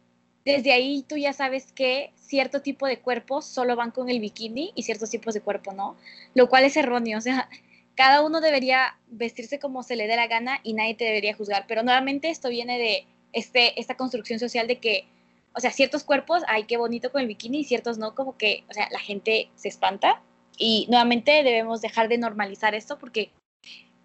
desde 0.49 0.73
ahí 0.73 1.05
tú 1.07 1.19
ya 1.19 1.35
sabes 1.35 1.73
que 1.73 2.11
cierto 2.17 2.62
tipo 2.62 2.87
de 2.87 3.00
cuerpos 3.00 3.45
solo 3.45 3.76
van 3.76 3.90
con 3.90 4.09
el 4.09 4.19
bikini 4.19 4.73
y 4.75 4.83
ciertos 4.83 5.11
tipos 5.11 5.35
de 5.35 5.43
cuerpo 5.43 5.75
no, 5.75 5.95
lo 6.35 6.49
cual 6.49 6.64
es 6.64 6.75
erróneo. 6.76 7.19
O 7.19 7.21
sea, 7.21 7.50
cada 7.95 8.23
uno 8.23 8.40
debería 8.40 8.99
vestirse 9.09 9.59
como 9.59 9.83
se 9.83 9.95
le 9.95 10.07
dé 10.07 10.17
la 10.17 10.26
gana 10.26 10.61
y 10.62 10.73
nadie 10.73 10.95
te 10.95 11.05
debería 11.05 11.35
juzgar. 11.35 11.67
Pero 11.69 11.83
nuevamente 11.83 12.31
esto 12.31 12.49
viene 12.49 12.78
de 12.78 13.07
este, 13.35 13.78
esta 13.78 13.97
construcción 13.99 14.38
social 14.38 14.67
de 14.67 14.78
que, 14.78 15.07
o 15.55 15.61
sea, 15.61 15.71
ciertos 15.71 16.02
cuerpos, 16.02 16.43
ay, 16.49 16.64
qué 16.64 16.78
bonito 16.78 17.12
con 17.12 17.21
el 17.21 17.28
bikini 17.28 17.61
y 17.61 17.64
ciertos 17.64 17.99
no, 17.99 18.14
como 18.14 18.38
que, 18.38 18.64
o 18.71 18.73
sea, 18.73 18.88
la 18.90 19.00
gente 19.00 19.50
se 19.55 19.69
espanta. 19.69 20.23
Y 20.57 20.87
nuevamente 20.88 21.43
debemos 21.43 21.83
dejar 21.83 22.09
de 22.09 22.17
normalizar 22.17 22.75
esto 22.75 22.99
porque 22.99 23.33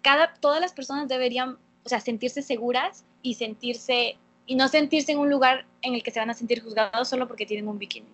cada, 0.02 0.34
todas 0.34 0.60
las 0.60 0.74
personas 0.74 1.08
deberían, 1.08 1.56
o 1.84 1.88
sea, 1.88 2.00
sentirse 2.00 2.42
seguras 2.42 3.06
y 3.22 3.34
sentirse 3.34 4.18
y 4.46 4.54
no 4.54 4.68
sentirse 4.68 5.12
en 5.12 5.18
un 5.18 5.30
lugar 5.30 5.66
en 5.82 5.94
el 5.94 6.02
que 6.02 6.10
se 6.10 6.20
van 6.20 6.30
a 6.30 6.34
sentir 6.34 6.62
juzgados 6.62 7.08
solo 7.08 7.26
porque 7.26 7.46
tienen 7.46 7.68
un 7.68 7.78
bikini. 7.78 8.06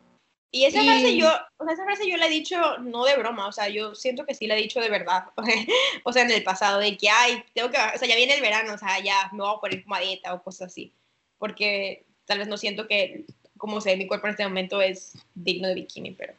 Y 0.53 0.65
esa 0.65 0.83
frase 0.83 1.17
yo, 1.17 1.29
o 1.59 1.65
sea, 1.65 1.75
esa 1.75 1.85
frase 1.85 2.11
yo 2.11 2.17
la 2.17 2.27
he 2.27 2.31
dicho 2.31 2.79
no 2.79 3.05
de 3.05 3.17
broma, 3.17 3.47
o 3.47 3.53
sea, 3.53 3.69
yo 3.69 3.95
siento 3.95 4.27
que 4.27 4.35
sí 4.35 4.49
la 4.49 4.57
he 4.57 4.63
dicho 4.63 4.81
de 4.81 4.89
verdad, 4.89 5.27
o 6.05 6.13
sea, 6.13 6.23
en 6.23 6.31
el 6.33 6.43
pasado, 6.43 6.81
de 6.81 6.97
que, 6.97 7.09
ay, 7.09 7.45
tengo 7.55 7.71
que, 7.71 7.77
o 7.77 7.99
sea, 7.99 8.09
ya 8.09 8.17
viene 8.17 8.35
el 8.35 8.41
verano, 8.41 8.75
o 8.75 8.79
sea, 8.79 8.99
ya 8.99 9.31
me 9.33 9.39
voy 9.39 9.55
a 9.55 9.61
poner 9.61 9.85
como 9.85 9.95
a 9.95 10.01
dieta 10.01 10.35
o 10.35 10.43
cosas 10.43 10.73
así, 10.73 10.93
porque 11.39 12.05
tal 12.25 12.39
vez 12.39 12.49
no 12.49 12.57
siento 12.57 12.89
que, 12.89 13.27
como 13.57 13.81
sé, 13.81 13.97
mi 13.97 14.09
cuerpo 14.09 14.27
en 14.27 14.33
este 14.33 14.45
momento 14.45 14.81
es 14.81 15.13
digno 15.35 15.69
de 15.69 15.75
bikini, 15.75 16.13
pero... 16.13 16.35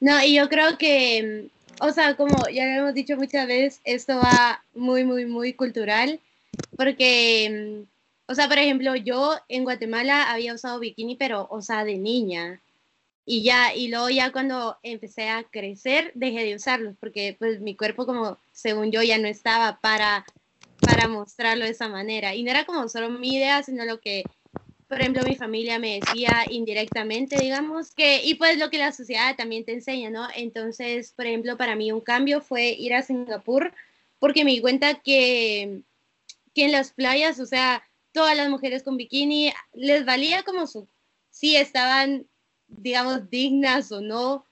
No, 0.00 0.24
y 0.24 0.34
yo 0.34 0.48
creo 0.48 0.78
que 0.78 1.50
o 1.80 1.92
sea, 1.92 2.14
como 2.14 2.48
ya 2.48 2.76
hemos 2.76 2.94
dicho 2.94 3.16
muchas 3.16 3.46
veces, 3.46 3.80
esto 3.84 4.16
va 4.16 4.62
muy, 4.74 5.04
muy, 5.04 5.24
muy 5.24 5.54
cultural, 5.54 6.20
porque, 6.76 7.84
o 8.26 8.34
sea, 8.34 8.48
por 8.48 8.58
ejemplo, 8.58 8.96
yo 8.96 9.36
en 9.48 9.64
Guatemala 9.64 10.30
había 10.30 10.54
usado 10.54 10.78
bikini, 10.80 11.16
pero, 11.16 11.46
o 11.50 11.62
sea, 11.62 11.84
de 11.84 11.96
niña. 11.96 12.60
Y 13.26 13.42
ya, 13.42 13.74
y 13.74 13.88
luego 13.88 14.10
ya 14.10 14.32
cuando 14.32 14.78
empecé 14.82 15.28
a 15.28 15.44
crecer, 15.44 16.12
dejé 16.14 16.44
de 16.44 16.54
usarlos, 16.54 16.96
porque 16.98 17.36
pues 17.38 17.60
mi 17.60 17.76
cuerpo 17.76 18.06
como, 18.06 18.38
según 18.52 18.90
yo, 18.90 19.02
ya 19.02 19.18
no 19.18 19.28
estaba 19.28 19.78
para, 19.80 20.24
para 20.80 21.06
mostrarlo 21.08 21.64
de 21.64 21.70
esa 21.70 21.88
manera. 21.88 22.34
Y 22.34 22.42
no 22.42 22.50
era 22.50 22.64
como 22.64 22.88
solo 22.88 23.10
mi 23.10 23.36
idea, 23.36 23.62
sino 23.62 23.84
lo 23.84 24.00
que 24.00 24.24
por 24.90 25.00
ejemplo, 25.00 25.22
mi 25.22 25.36
familia 25.36 25.78
me 25.78 26.00
decía 26.00 26.44
indirectamente, 26.50 27.38
digamos, 27.40 27.92
que, 27.92 28.24
y 28.24 28.34
pues 28.34 28.58
lo 28.58 28.70
que 28.70 28.78
la 28.78 28.90
sociedad 28.90 29.36
también 29.36 29.64
te 29.64 29.72
enseña, 29.72 30.10
¿no? 30.10 30.26
Entonces, 30.34 31.12
por 31.12 31.26
ejemplo, 31.26 31.56
para 31.56 31.76
mí 31.76 31.92
un 31.92 32.00
cambio 32.00 32.40
fue 32.40 32.70
ir 32.70 32.94
a 32.94 33.02
Singapur, 33.02 33.72
porque 34.18 34.44
me 34.44 34.50
di 34.50 34.60
cuenta 34.60 34.94
que, 35.00 35.82
que 36.54 36.64
en 36.64 36.72
las 36.72 36.92
playas, 36.92 37.38
o 37.40 37.46
sea, 37.46 37.82
todas 38.12 38.36
las 38.36 38.48
mujeres 38.48 38.82
con 38.82 38.96
bikini, 38.96 39.52
les 39.72 40.04
valía 40.04 40.42
como 40.42 40.66
si 41.30 41.56
estaban, 41.56 42.26
digamos, 42.68 43.30
dignas 43.30 43.92
o 43.92 44.00
no, 44.00 44.44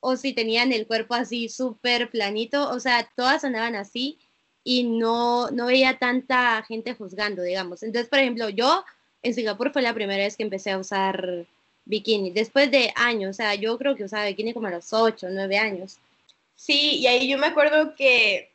o 0.00 0.16
si 0.16 0.32
tenían 0.32 0.72
el 0.72 0.86
cuerpo 0.86 1.14
así 1.14 1.48
súper 1.48 2.10
planito, 2.10 2.70
o 2.70 2.78
sea, 2.78 3.08
todas 3.16 3.44
andaban 3.44 3.74
así 3.74 4.18
y 4.62 4.82
no, 4.84 5.50
no 5.50 5.66
veía 5.66 5.98
tanta 5.98 6.62
gente 6.68 6.94
juzgando, 6.94 7.42
digamos. 7.42 7.82
Entonces, 7.82 8.08
por 8.08 8.18
ejemplo, 8.18 8.48
yo 8.48 8.84
en 9.22 9.34
Singapur 9.34 9.72
fue 9.72 9.82
la 9.82 9.94
primera 9.94 10.22
vez 10.22 10.36
que 10.36 10.42
empecé 10.42 10.72
a 10.72 10.78
usar 10.78 11.46
bikini, 11.86 12.30
después 12.30 12.70
de 12.70 12.92
años, 12.96 13.30
o 13.30 13.32
sea, 13.34 13.54
yo 13.54 13.78
creo 13.78 13.94
que 13.94 14.04
usaba 14.04 14.26
bikini 14.26 14.52
como 14.52 14.66
a 14.66 14.70
los 14.70 14.92
8, 14.92 15.28
9 15.30 15.58
años. 15.58 15.98
Sí, 16.56 16.98
y 16.98 17.06
ahí 17.06 17.28
yo 17.28 17.38
me 17.38 17.46
acuerdo 17.46 17.94
que 17.94 18.50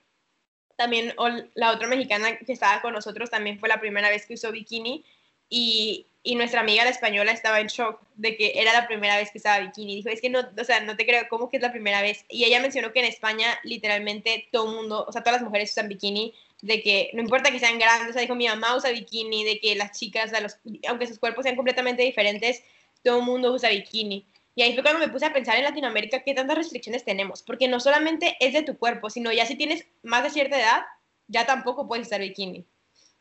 también 0.80 1.14
la 1.56 1.72
otra 1.72 1.90
mexicana 1.90 2.38
que 2.38 2.54
estaba 2.54 2.82
con 2.82 2.94
nosotros 2.94 3.30
también 3.30 3.60
fue 3.60 3.68
la 3.68 3.82
primera 3.82 4.10
vez 4.10 4.26
que 4.26 4.36
usó 4.36 4.50
bikini 4.50 5.04
y, 5.50 6.06
y, 6.24 6.36
nuestra 6.36 6.62
amiga 6.62 6.86
la 6.86 6.90
española 6.90 7.34
estaba 7.34 7.60
en 7.60 7.68
shock 7.68 8.00
de 8.16 8.38
que 8.38 8.54
era 8.56 8.72
la 8.72 8.88
primera 8.88 9.18
vez 9.18 9.30
que 9.30 9.40
usaba 9.40 9.60
bikini. 9.60 9.96
Dijo, 9.96 10.08
es 10.08 10.22
que 10.22 10.30
no, 10.30 10.40
o 10.40 10.64
sea, 10.64 10.80
no 10.80 10.96
te 10.96 11.06
creo, 11.06 11.28
¿cómo 11.30 11.50
que 11.50 11.58
es 11.58 11.64
la 11.64 11.74
primera 11.74 12.02
vez? 12.02 12.24
Y 12.30 12.46
ella 12.46 12.62
mencionó 12.62 12.94
que 12.94 13.00
en 13.00 13.08
España 13.08 13.60
literalmente 13.66 14.48
todo 14.54 14.68
mundo, 14.68 15.04
o 15.06 15.12
sea, 15.12 15.22
todas 15.22 15.42
las 15.42 15.44
mujeres 15.44 15.72
usan 15.72 15.90
bikini 15.90 16.34
de 16.62 16.82
que 16.82 17.10
no 17.14 17.22
importa 17.22 17.52
que 17.52 17.60
sean 17.60 17.78
grandes, 17.78 18.12
o 18.12 18.14
sea, 18.14 18.22
dijo 18.22 18.36
mi 18.36 18.48
mamá 18.48 18.78
usa 18.78 18.92
bikini, 18.92 19.44
de 19.44 19.60
que 19.60 19.76
las 19.76 20.00
chicas, 20.00 20.32
los, 20.42 20.60
aunque 20.88 21.08
sus 21.08 21.20
cuerpos 21.20 21.44
sean 21.44 21.58
completamente 21.58 22.04
diferentes, 22.04 22.64
todo 23.04 23.20
el 23.20 23.26
mundo 23.26 23.52
usa 23.52 23.70
bikini. 23.70 24.26
Y 24.60 24.62
ahí 24.62 24.74
fue 24.74 24.84
cuando 24.84 25.00
me 25.00 25.08
puse 25.08 25.26
a 25.26 25.32
pensar 25.32 25.56
en 25.56 25.64
Latinoamérica 25.64 26.22
qué 26.22 26.34
tantas 26.34 26.58
restricciones 26.58 27.06
tenemos, 27.06 27.42
porque 27.44 27.70
no 27.70 27.80
solamente 27.80 28.36
es 28.42 28.52
de 28.52 28.62
tu 28.62 28.78
cuerpo, 28.78 29.10
sino 29.10 29.32
ya 29.32 29.46
si 29.46 29.56
tienes 29.56 29.86
más 30.04 30.22
de 30.22 30.32
cierta 30.32 30.60
edad, 30.60 30.82
ya 31.30 31.46
tampoco 31.46 31.88
puedes 31.88 32.08
usar 32.08 32.20
bikini. 32.20 32.66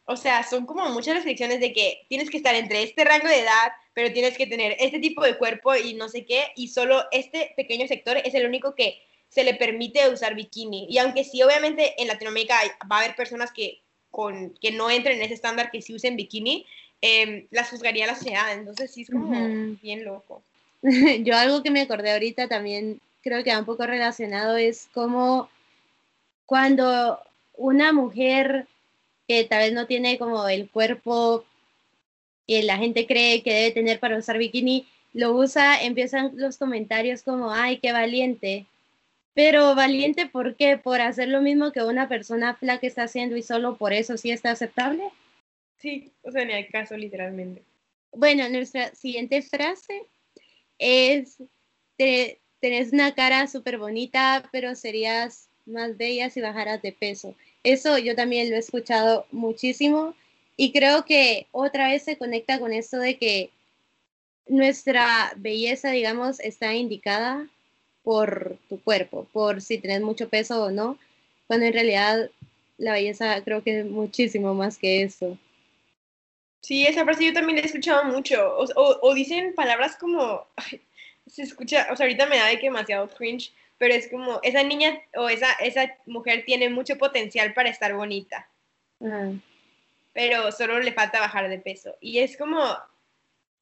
O 0.04 0.16
sea, 0.16 0.42
son 0.42 0.66
como 0.66 0.88
muchas 0.88 1.14
restricciones 1.14 1.60
de 1.60 1.72
que 1.72 2.04
tienes 2.08 2.28
que 2.28 2.38
estar 2.38 2.56
entre 2.56 2.82
este 2.82 3.04
rango 3.04 3.28
de 3.28 3.38
edad, 3.38 3.70
pero 3.94 4.12
tienes 4.12 4.36
que 4.36 4.48
tener 4.48 4.74
este 4.80 4.98
tipo 4.98 5.22
de 5.22 5.38
cuerpo 5.38 5.76
y 5.76 5.94
no 5.94 6.08
sé 6.08 6.26
qué, 6.26 6.48
y 6.56 6.66
solo 6.66 7.04
este 7.12 7.52
pequeño 7.56 7.86
sector 7.86 8.16
es 8.16 8.34
el 8.34 8.44
único 8.44 8.74
que 8.74 9.00
se 9.28 9.44
le 9.44 9.54
permite 9.54 10.08
usar 10.08 10.34
bikini. 10.34 10.88
Y 10.90 10.98
aunque 10.98 11.22
sí, 11.22 11.40
obviamente 11.44 11.94
en 12.02 12.08
Latinoamérica 12.08 12.58
va 12.90 12.96
a 12.96 12.98
haber 13.04 13.14
personas 13.14 13.52
que, 13.52 13.80
con, 14.10 14.54
que 14.60 14.72
no 14.72 14.90
entren 14.90 15.18
en 15.18 15.22
ese 15.22 15.34
estándar 15.34 15.70
que 15.70 15.82
sí 15.82 15.94
usen 15.94 16.16
bikini, 16.16 16.66
eh, 17.00 17.46
las 17.52 17.70
juzgaría 17.70 18.08
la 18.08 18.16
sociedad. 18.16 18.52
Entonces 18.52 18.90
sí 18.90 19.02
es 19.02 19.10
como 19.10 19.30
bien 19.80 20.04
loco. 20.04 20.42
Yo 21.24 21.36
algo 21.36 21.62
que 21.62 21.70
me 21.70 21.82
acordé 21.82 22.12
ahorita 22.12 22.48
también 22.48 23.00
creo 23.22 23.42
que 23.42 23.52
va 23.52 23.58
un 23.58 23.64
poco 23.64 23.86
relacionado 23.86 24.56
es 24.56 24.88
como 24.92 25.50
cuando 26.46 27.20
una 27.54 27.92
mujer 27.92 28.66
que 29.26 29.44
tal 29.44 29.60
vez 29.60 29.72
no 29.72 29.86
tiene 29.86 30.18
como 30.18 30.48
el 30.48 30.70
cuerpo 30.70 31.44
que 32.46 32.62
la 32.62 32.78
gente 32.78 33.06
cree 33.06 33.42
que 33.42 33.52
debe 33.52 33.70
tener 33.72 34.00
para 34.00 34.16
usar 34.16 34.38
bikini, 34.38 34.86
lo 35.12 35.32
usa, 35.32 35.82
empiezan 35.82 36.32
los 36.36 36.56
comentarios 36.56 37.22
como, 37.22 37.52
ay, 37.52 37.78
qué 37.78 37.92
valiente, 37.92 38.64
pero 39.34 39.74
valiente, 39.74 40.26
¿por 40.26 40.56
qué? 40.56 40.78
¿Por 40.78 41.02
hacer 41.02 41.28
lo 41.28 41.42
mismo 41.42 41.72
que 41.72 41.82
una 41.82 42.08
persona 42.08 42.54
flaca 42.54 42.86
está 42.86 43.02
haciendo 43.02 43.36
y 43.36 43.42
solo 43.42 43.76
por 43.76 43.92
eso 43.92 44.16
sí 44.16 44.30
está 44.30 44.52
aceptable? 44.52 45.04
Sí, 45.76 46.10
o 46.22 46.30
sea, 46.30 46.44
ni 46.44 46.54
hay 46.54 46.66
caso, 46.68 46.96
literalmente. 46.96 47.62
Bueno, 48.12 48.48
nuestra 48.48 48.94
siguiente 48.94 49.42
frase 49.42 50.06
es, 50.78 51.38
te, 51.96 52.40
tenés 52.60 52.92
una 52.92 53.14
cara 53.14 53.46
súper 53.46 53.78
bonita, 53.78 54.48
pero 54.52 54.74
serías 54.74 55.48
más 55.66 55.96
bella 55.96 56.30
si 56.30 56.40
bajaras 56.40 56.82
de 56.82 56.92
peso. 56.92 57.34
Eso 57.62 57.98
yo 57.98 58.14
también 58.14 58.50
lo 58.50 58.56
he 58.56 58.60
escuchado 58.60 59.26
muchísimo 59.30 60.14
y 60.56 60.72
creo 60.72 61.04
que 61.04 61.46
otra 61.52 61.88
vez 61.88 62.02
se 62.02 62.16
conecta 62.16 62.58
con 62.58 62.72
esto 62.72 62.98
de 62.98 63.16
que 63.16 63.50
nuestra 64.48 65.32
belleza, 65.36 65.90
digamos, 65.90 66.40
está 66.40 66.74
indicada 66.74 67.48
por 68.02 68.56
tu 68.68 68.80
cuerpo, 68.82 69.26
por 69.32 69.60
si 69.60 69.78
tienes 69.78 70.00
mucho 70.00 70.28
peso 70.28 70.64
o 70.64 70.70
no, 70.70 70.98
cuando 71.46 71.66
en 71.66 71.74
realidad 71.74 72.30
la 72.78 72.92
belleza 72.92 73.42
creo 73.44 73.62
que 73.62 73.80
es 73.80 73.86
muchísimo 73.86 74.54
más 74.54 74.78
que 74.78 75.02
eso. 75.02 75.36
Sí, 76.60 76.86
esa 76.86 77.04
frase 77.04 77.26
yo 77.26 77.32
también 77.32 77.56
la 77.56 77.62
he 77.62 77.66
escuchado 77.66 78.04
mucho, 78.04 78.56
o, 78.56 78.98
o, 79.02 79.14
dicen 79.14 79.54
palabras 79.54 79.96
como, 79.96 80.46
se 81.26 81.42
escucha, 81.42 81.88
o 81.90 81.96
sea, 81.96 82.04
ahorita 82.04 82.26
me 82.26 82.38
da 82.38 82.46
de 82.46 82.58
que 82.58 82.66
demasiado 82.66 83.08
cringe, 83.08 83.52
pero 83.78 83.94
es 83.94 84.08
como, 84.08 84.40
esa 84.42 84.62
niña 84.64 85.00
o 85.14 85.28
esa, 85.28 85.52
esa 85.54 85.96
mujer 86.06 86.44
tiene 86.44 86.68
mucho 86.68 86.98
potencial 86.98 87.54
para 87.54 87.70
estar 87.70 87.94
bonita, 87.94 88.48
pero 90.12 90.50
solo 90.50 90.80
le 90.80 90.92
falta 90.92 91.20
bajar 91.20 91.48
de 91.48 91.58
peso. 91.60 91.94
Y 92.00 92.18
es 92.18 92.36
como, 92.36 92.60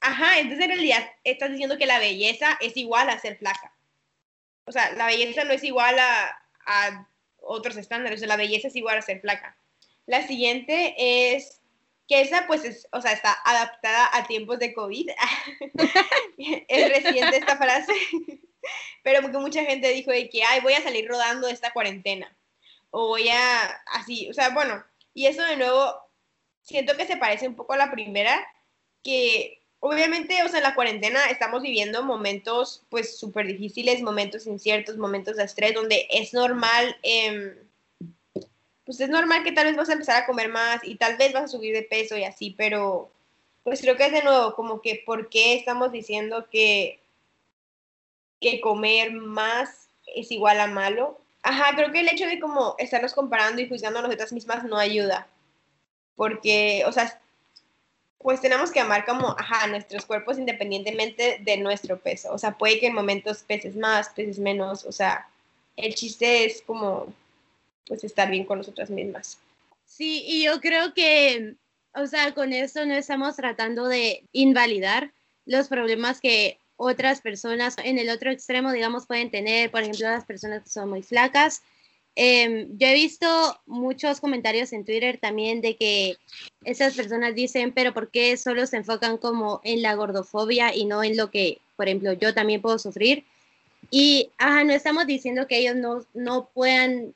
ajá, 0.00 0.38
entonces 0.38 0.64
en 0.64 0.70
realidad 0.70 1.06
estás 1.22 1.50
diciendo 1.50 1.76
que 1.76 1.84
la 1.84 1.98
belleza 1.98 2.56
es 2.62 2.76
igual 2.78 3.10
a 3.10 3.18
ser 3.18 3.36
flaca. 3.36 3.72
O 4.64 4.72
sea, 4.72 4.92
la 4.94 5.06
belleza 5.06 5.44
no 5.44 5.52
es 5.52 5.62
igual 5.62 5.98
a, 5.98 6.42
a 6.64 7.08
otros 7.40 7.76
estándares, 7.76 8.18
o 8.18 8.20
sea, 8.20 8.28
la 8.28 8.36
belleza 8.36 8.68
es 8.68 8.76
igual 8.76 8.96
a 8.96 9.02
ser 9.02 9.20
flaca. 9.20 9.56
La 10.06 10.26
siguiente 10.26 10.94
es 10.96 11.60
que 12.08 12.20
esa 12.20 12.46
pues 12.46 12.64
es, 12.64 12.88
o 12.92 13.00
sea, 13.00 13.12
está 13.12 13.32
adaptada 13.44 14.10
a 14.12 14.26
tiempos 14.26 14.58
de 14.58 14.72
COVID. 14.74 15.10
es 16.38 16.88
reciente 16.88 17.36
esta 17.36 17.56
frase, 17.56 17.92
pero 19.02 19.22
porque 19.22 19.38
mucha 19.38 19.64
gente 19.64 19.88
dijo 19.88 20.10
de 20.10 20.28
que, 20.28 20.42
ay, 20.44 20.60
voy 20.60 20.74
a 20.74 20.82
salir 20.82 21.08
rodando 21.08 21.48
esta 21.48 21.72
cuarentena, 21.72 22.36
o 22.90 23.08
voy 23.08 23.28
a, 23.28 23.64
así, 23.92 24.28
o 24.30 24.34
sea, 24.34 24.50
bueno, 24.50 24.84
y 25.14 25.26
eso 25.26 25.42
de 25.42 25.56
nuevo, 25.56 25.94
siento 26.62 26.96
que 26.96 27.06
se 27.06 27.16
parece 27.16 27.48
un 27.48 27.56
poco 27.56 27.72
a 27.72 27.78
la 27.78 27.90
primera, 27.90 28.46
que 29.02 29.62
obviamente, 29.80 30.42
o 30.42 30.48
sea, 30.48 30.58
en 30.58 30.64
la 30.64 30.74
cuarentena 30.74 31.26
estamos 31.30 31.62
viviendo 31.62 32.02
momentos 32.02 32.84
pues 32.88 33.18
súper 33.18 33.46
difíciles, 33.46 34.02
momentos 34.02 34.46
inciertos, 34.46 34.96
momentos 34.96 35.36
de 35.36 35.44
estrés, 35.44 35.74
donde 35.74 36.06
es 36.10 36.32
normal... 36.32 36.96
Eh, 37.02 37.65
pues 38.86 39.00
es 39.00 39.08
normal 39.08 39.42
que 39.42 39.52
tal 39.52 39.66
vez 39.66 39.76
vas 39.76 39.88
a 39.88 39.94
empezar 39.94 40.22
a 40.22 40.26
comer 40.26 40.48
más 40.48 40.80
y 40.84 40.94
tal 40.94 41.16
vez 41.16 41.32
vas 41.32 41.44
a 41.44 41.48
subir 41.48 41.74
de 41.74 41.82
peso 41.82 42.16
y 42.16 42.24
así, 42.24 42.54
pero 42.56 43.10
pues 43.64 43.80
creo 43.80 43.96
que 43.96 44.06
es 44.06 44.12
de 44.12 44.22
nuevo 44.22 44.54
como 44.54 44.80
que 44.80 45.02
por 45.04 45.28
qué 45.28 45.54
estamos 45.54 45.90
diciendo 45.90 46.46
que, 46.50 47.00
que 48.40 48.60
comer 48.60 49.10
más 49.10 49.88
es 50.14 50.30
igual 50.30 50.60
a 50.60 50.68
malo. 50.68 51.20
Ajá, 51.42 51.74
creo 51.74 51.90
que 51.90 52.00
el 52.00 52.08
hecho 52.08 52.26
de 52.26 52.38
como 52.38 52.76
estarnos 52.78 53.12
comparando 53.12 53.60
y 53.60 53.68
juzgando 53.68 53.98
a 53.98 54.02
nosotras 54.02 54.32
mismas 54.32 54.62
no 54.62 54.78
ayuda. 54.78 55.26
Porque, 56.14 56.84
o 56.86 56.92
sea, 56.92 57.20
pues 58.18 58.40
tenemos 58.40 58.70
que 58.70 58.80
amar 58.80 59.04
como, 59.04 59.30
ajá, 59.36 59.66
nuestros 59.66 60.06
cuerpos 60.06 60.38
independientemente 60.38 61.38
de 61.40 61.56
nuestro 61.56 61.98
peso. 61.98 62.32
O 62.32 62.38
sea, 62.38 62.52
puede 62.56 62.78
que 62.78 62.86
en 62.86 62.94
momentos 62.94 63.42
peses 63.42 63.74
más, 63.74 64.10
peses 64.10 64.38
menos. 64.38 64.84
O 64.84 64.92
sea, 64.92 65.28
el 65.76 65.94
chiste 65.96 66.44
es 66.44 66.62
como 66.62 67.12
pues 67.86 68.04
estar 68.04 68.30
bien 68.30 68.44
con 68.44 68.58
nosotras 68.58 68.90
mismas. 68.90 69.38
Sí, 69.84 70.24
y 70.26 70.44
yo 70.44 70.60
creo 70.60 70.92
que, 70.94 71.54
o 71.94 72.06
sea, 72.06 72.34
con 72.34 72.52
esto 72.52 72.84
no 72.84 72.94
estamos 72.94 73.36
tratando 73.36 73.86
de 73.86 74.24
invalidar 74.32 75.12
los 75.46 75.68
problemas 75.68 76.20
que 76.20 76.58
otras 76.76 77.20
personas 77.20 77.76
en 77.82 77.98
el 77.98 78.10
otro 78.10 78.30
extremo, 78.30 78.72
digamos, 78.72 79.06
pueden 79.06 79.30
tener, 79.30 79.70
por 79.70 79.82
ejemplo, 79.82 80.08
las 80.08 80.24
personas 80.24 80.64
que 80.64 80.68
son 80.68 80.90
muy 80.90 81.02
flacas. 81.02 81.62
Em, 82.14 82.76
yo 82.78 82.88
he 82.88 82.94
visto 82.94 83.26
muchos 83.66 84.20
comentarios 84.20 84.72
en 84.72 84.84
Twitter 84.84 85.18
también 85.18 85.60
de 85.60 85.76
que 85.76 86.16
esas 86.64 86.94
personas 86.94 87.34
dicen, 87.34 87.72
pero 87.72 87.92
¿por 87.92 88.10
qué 88.10 88.36
solo 88.36 88.66
se 88.66 88.78
enfocan 88.78 89.18
como 89.18 89.60
en 89.64 89.82
la 89.82 89.94
gordofobia 89.94 90.74
y 90.74 90.86
no 90.86 91.04
en 91.04 91.16
lo 91.16 91.30
que, 91.30 91.58
por 91.76 91.88
ejemplo, 91.88 92.12
yo 92.14 92.34
también 92.34 92.62
puedo 92.62 92.78
sufrir? 92.78 93.24
Y, 93.90 94.30
ajá, 94.38 94.64
no 94.64 94.72
estamos 94.72 95.06
diciendo 95.06 95.46
que 95.46 95.58
ellos 95.58 95.76
no, 95.76 96.04
no 96.14 96.48
puedan 96.52 97.14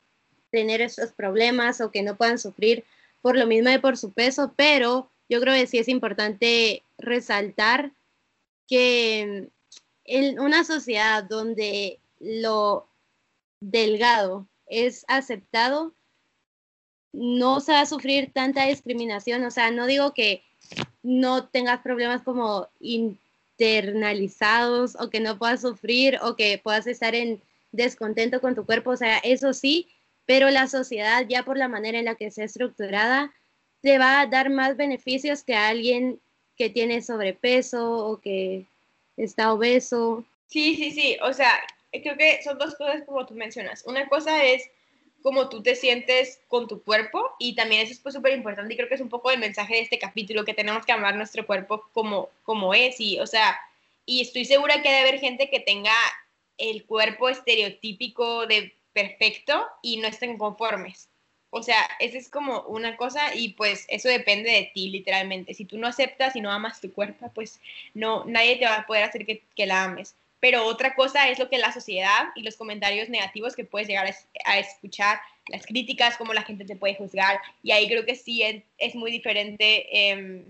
tener 0.50 0.80
esos 0.80 1.12
problemas 1.12 1.80
o 1.80 1.90
que 1.90 2.02
no 2.02 2.16
puedan 2.16 2.38
sufrir 2.38 2.84
por 3.22 3.36
lo 3.36 3.46
mismo 3.46 3.70
de 3.70 3.80
por 3.80 3.96
su 3.96 4.12
peso, 4.12 4.52
pero 4.56 5.10
yo 5.28 5.40
creo 5.40 5.54
que 5.54 5.66
sí 5.66 5.78
es 5.78 5.88
importante 5.88 6.82
resaltar 6.98 7.92
que 8.66 9.48
en 10.04 10.40
una 10.40 10.64
sociedad 10.64 11.24
donde 11.24 11.98
lo 12.18 12.88
delgado 13.60 14.46
es 14.66 15.04
aceptado, 15.08 15.94
no 17.12 17.60
se 17.60 17.72
va 17.72 17.80
a 17.80 17.86
sufrir 17.86 18.32
tanta 18.32 18.66
discriminación. 18.66 19.44
O 19.44 19.50
sea, 19.50 19.70
no 19.70 19.86
digo 19.86 20.14
que 20.14 20.42
no 21.02 21.48
tengas 21.48 21.80
problemas 21.80 22.22
como 22.22 22.68
internalizados 22.80 24.96
o 25.00 25.10
que 25.10 25.20
no 25.20 25.38
puedas 25.38 25.62
sufrir 25.62 26.18
o 26.22 26.36
que 26.36 26.60
puedas 26.62 26.86
estar 26.86 27.14
en 27.14 27.42
descontento 27.72 28.40
con 28.40 28.54
tu 28.54 28.64
cuerpo. 28.64 28.90
O 28.90 28.96
sea, 28.96 29.18
eso 29.18 29.52
sí, 29.52 29.88
pero 30.30 30.48
la 30.48 30.68
sociedad 30.68 31.26
ya 31.28 31.42
por 31.42 31.58
la 31.58 31.66
manera 31.66 31.98
en 31.98 32.04
la 32.04 32.14
que 32.14 32.30
sea 32.30 32.44
estructurada 32.44 33.34
te 33.82 33.98
va 33.98 34.20
a 34.20 34.26
dar 34.28 34.48
más 34.48 34.76
beneficios 34.76 35.42
que 35.42 35.56
a 35.56 35.66
alguien 35.66 36.20
que 36.56 36.70
tiene 36.70 37.02
sobrepeso 37.02 38.06
o 38.06 38.20
que 38.20 38.64
está 39.16 39.52
obeso. 39.52 40.24
Sí, 40.46 40.76
sí, 40.76 40.92
sí, 40.92 41.16
o 41.20 41.32
sea, 41.32 41.50
creo 41.90 42.16
que 42.16 42.40
son 42.44 42.58
dos 42.58 42.76
cosas 42.76 43.02
como 43.06 43.26
tú 43.26 43.34
mencionas. 43.34 43.84
Una 43.88 44.08
cosa 44.08 44.44
es 44.44 44.62
cómo 45.20 45.48
tú 45.48 45.64
te 45.64 45.74
sientes 45.74 46.38
con 46.46 46.68
tu 46.68 46.80
cuerpo 46.80 47.34
y 47.40 47.56
también 47.56 47.82
eso 47.82 47.92
es 47.92 47.98
pues 47.98 48.14
súper 48.14 48.32
importante 48.32 48.72
y 48.72 48.76
creo 48.76 48.88
que 48.88 48.94
es 48.94 49.00
un 49.00 49.08
poco 49.08 49.32
el 49.32 49.40
mensaje 49.40 49.74
de 49.74 49.80
este 49.80 49.98
capítulo 49.98 50.44
que 50.44 50.54
tenemos 50.54 50.86
que 50.86 50.92
amar 50.92 51.16
nuestro 51.16 51.44
cuerpo 51.44 51.82
como, 51.92 52.28
como 52.44 52.72
es 52.72 53.00
y 53.00 53.18
o 53.18 53.26
sea, 53.26 53.58
y 54.06 54.20
estoy 54.20 54.44
segura 54.44 54.80
que 54.80 54.90
debe 54.90 55.08
haber 55.08 55.18
gente 55.18 55.50
que 55.50 55.58
tenga 55.58 55.96
el 56.56 56.84
cuerpo 56.84 57.28
estereotípico 57.28 58.46
de 58.46 58.72
perfecto 58.92 59.66
y 59.82 59.98
no 59.98 60.08
estén 60.08 60.38
conformes. 60.38 61.08
O 61.50 61.62
sea, 61.62 61.78
esa 61.98 62.16
es 62.16 62.28
como 62.28 62.62
una 62.62 62.96
cosa 62.96 63.34
y 63.34 63.54
pues 63.54 63.84
eso 63.88 64.08
depende 64.08 64.50
de 64.50 64.70
ti, 64.72 64.88
literalmente. 64.88 65.52
Si 65.54 65.64
tú 65.64 65.78
no 65.78 65.88
aceptas 65.88 66.36
y 66.36 66.40
no 66.40 66.50
amas 66.50 66.80
tu 66.80 66.92
cuerpo, 66.92 67.30
pues 67.34 67.60
no, 67.92 68.24
nadie 68.24 68.56
te 68.56 68.66
va 68.66 68.76
a 68.76 68.86
poder 68.86 69.02
hacer 69.02 69.26
que, 69.26 69.42
que 69.56 69.66
la 69.66 69.84
ames. 69.84 70.14
Pero 70.38 70.64
otra 70.64 70.94
cosa 70.94 71.28
es 71.28 71.38
lo 71.38 71.50
que 71.50 71.58
la 71.58 71.72
sociedad 71.72 72.28
y 72.34 72.42
los 72.42 72.56
comentarios 72.56 73.08
negativos 73.08 73.54
que 73.54 73.64
puedes 73.64 73.88
llegar 73.88 74.06
a, 74.44 74.58
escuchar, 74.58 75.20
las 75.48 75.66
críticas, 75.66 76.16
cómo 76.16 76.32
la 76.32 76.42
gente 76.42 76.64
te 76.64 76.76
puede 76.76 76.94
juzgar. 76.94 77.40
Y 77.62 77.72
ahí 77.72 77.88
creo 77.88 78.06
que 78.06 78.14
sí 78.14 78.42
es, 78.78 78.94
muy 78.94 79.10
diferente 79.10 79.86
eh, 79.92 80.44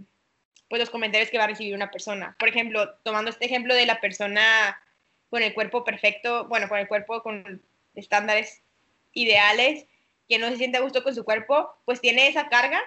pues 0.69 0.79
los 0.79 0.91
comentarios 0.91 1.31
que 1.31 1.39
va 1.39 1.45
a 1.45 1.49
recibir 1.49 1.75
una 1.75 1.91
persona. 1.91 2.37
Por 2.39 2.49
ejemplo, 2.49 2.95
tomando 3.03 3.31
este 3.31 3.47
ejemplo 3.47 3.75
de 3.75 3.87
la 3.87 4.01
persona 4.01 4.81
con 5.29 5.43
el 5.43 5.55
cuerpo 5.55 5.83
perfecto, 5.83 6.47
bueno, 6.47 6.69
con 6.69 6.79
el 6.79 6.87
cuerpo 6.87 7.23
con 7.23 7.61
estándares 7.95 8.63
ideales, 9.13 9.87
que 10.29 10.39
no 10.39 10.49
se 10.49 10.57
siente 10.57 10.79
a 10.79 10.83
gusto 10.83 11.03
con 11.03 11.15
su 11.15 11.25
cuerpo, 11.25 11.75
pues 11.85 12.01
tiene 12.01 12.29
esa 12.29 12.49
carga, 12.49 12.81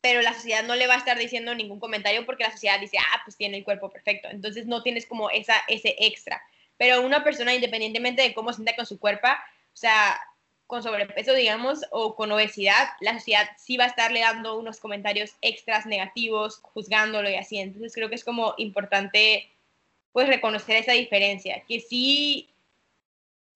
pero 0.00 0.22
la 0.22 0.34
sociedad 0.34 0.62
no 0.62 0.76
le 0.76 0.86
va 0.86 0.94
a 0.94 0.98
estar 0.98 1.18
diciendo 1.18 1.54
ningún 1.54 1.80
comentario 1.80 2.24
porque 2.26 2.44
la 2.44 2.52
sociedad 2.52 2.78
dice, 2.78 2.98
ah, 2.98 3.22
pues 3.24 3.36
tiene 3.36 3.56
el 3.58 3.64
cuerpo 3.64 3.90
perfecto. 3.90 4.28
Entonces 4.30 4.66
no 4.66 4.82
tienes 4.82 5.06
como 5.06 5.30
esa, 5.30 5.54
ese 5.66 5.96
extra. 5.98 6.40
Pero 6.76 7.02
una 7.02 7.24
persona, 7.24 7.54
independientemente 7.54 8.22
de 8.22 8.34
cómo 8.34 8.52
se 8.52 8.56
sienta 8.56 8.76
con 8.76 8.86
su 8.86 8.98
cuerpo, 8.98 9.28
o 9.28 9.76
sea, 9.76 10.20
con 10.66 10.82
sobrepeso, 10.82 11.34
digamos, 11.34 11.80
o 11.90 12.14
con 12.14 12.30
obesidad, 12.32 12.88
la 13.00 13.14
sociedad 13.14 13.48
sí 13.58 13.76
va 13.76 13.84
a 13.84 13.88
estarle 13.88 14.20
dando 14.20 14.58
unos 14.58 14.78
comentarios 14.78 15.32
extras 15.40 15.86
negativos, 15.86 16.60
juzgándolo 16.62 17.28
y 17.30 17.34
así. 17.34 17.58
Entonces 17.58 17.92
creo 17.94 18.08
que 18.08 18.14
es 18.14 18.24
como 18.24 18.54
importante, 18.58 19.50
pues, 20.12 20.28
reconocer 20.28 20.76
esa 20.76 20.92
diferencia, 20.92 21.64
que 21.66 21.80
sí 21.80 22.53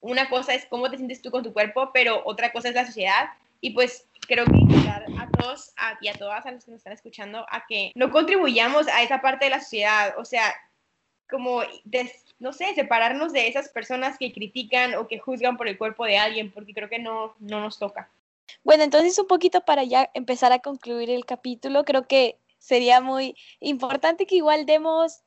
una 0.01 0.29
cosa 0.29 0.55
es 0.55 0.67
cómo 0.67 0.91
te 0.91 0.97
sientes 0.97 1.23
tú 1.23 1.31
con 1.31 1.43
tu 1.43 1.53
cuerpo, 1.53 1.91
pero 1.93 2.23
otra 2.25 2.53
cosa 2.53 2.69
es 2.69 2.75
la 2.75 2.87
sociedad. 2.87 3.31
Y 3.61 3.71
pues 3.71 4.07
creo 4.27 4.45
que 4.45 4.57
invitar 4.57 5.05
a 5.19 5.29
todos 5.31 5.73
y 6.01 6.09
a 6.09 6.15
todas 6.15 6.47
a 6.47 6.53
los 6.53 6.65
que 6.65 6.71
nos 6.71 6.79
están 6.79 6.93
escuchando 6.93 7.45
a 7.51 7.67
que 7.67 7.93
no 7.95 8.11
contribuyamos 8.11 8.87
a 8.89 9.03
esa 9.03 9.21
parte 9.21 9.47
de 9.47 9.51
la 9.51 9.61
sociedad. 9.61 10.15
O 10.19 10.25
sea, 10.25 10.55
como, 11.29 11.63
no 12.39 12.53
sé, 12.53 12.75
separarnos 12.75 13.33
de 13.33 13.49
esas 13.49 13.69
personas 13.69 14.19
que 14.19 14.33
critican 14.33 14.95
o 14.95 15.09
que 15.09 15.19
juzgan 15.19 15.57
por 15.57 15.69
el 15.69 15.77
cuerpo 15.77 16.05
de 16.05 16.19
alguien, 16.19 16.53
porque 16.53 16.75
creo 16.75 16.89
que 16.89 16.99
no, 16.99 17.35
no 17.41 17.61
nos 17.61 17.79
toca. 17.79 18.09
Bueno, 18.65 18.85
entonces 18.85 19.19
un 19.19 19.27
poquito 19.27 19.63
para 19.63 19.85
ya 19.85 20.11
empezar 20.15 20.53
a 20.53 20.61
concluir 20.61 21.11
el 21.11 21.25
capítulo, 21.25 21.85
creo 21.85 22.07
que 22.07 22.37
sería 22.59 23.01
muy 23.01 23.37
importante 23.61 24.27
que 24.27 24.37
igual 24.37 24.67
demos 24.67 25.23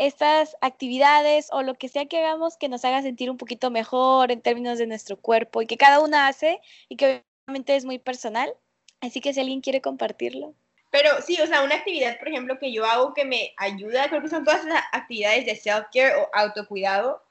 estas 0.00 0.56
actividades 0.62 1.48
o 1.52 1.62
lo 1.62 1.74
que 1.74 1.88
sea 1.88 2.06
que 2.06 2.18
hagamos 2.18 2.56
que 2.56 2.70
nos 2.70 2.84
haga 2.86 3.02
sentir 3.02 3.30
un 3.30 3.36
poquito 3.36 3.70
mejor 3.70 4.32
en 4.32 4.40
términos 4.40 4.78
de 4.78 4.86
nuestro 4.86 5.18
cuerpo 5.18 5.60
y 5.60 5.66
que 5.66 5.76
cada 5.76 6.00
una 6.00 6.26
hace 6.26 6.60
y 6.88 6.96
que 6.96 7.22
obviamente 7.46 7.76
es 7.76 7.84
muy 7.84 7.98
personal. 7.98 8.54
Así 9.02 9.20
que 9.20 9.34
si 9.34 9.40
alguien 9.40 9.60
quiere 9.60 9.82
compartirlo. 9.82 10.54
Pero 10.90 11.20
sí, 11.20 11.38
o 11.40 11.46
sea, 11.46 11.62
una 11.62 11.76
actividad, 11.76 12.18
por 12.18 12.28
ejemplo, 12.28 12.58
que 12.58 12.72
yo 12.72 12.84
hago 12.84 13.12
que 13.12 13.26
me 13.26 13.52
ayuda, 13.58 14.08
creo 14.08 14.22
que 14.22 14.28
son 14.28 14.44
todas 14.44 14.64
las 14.64 14.82
actividades 14.92 15.44
de 15.44 15.54
self-care 15.54 16.16
o 16.16 16.30
autocuidado. 16.32 17.22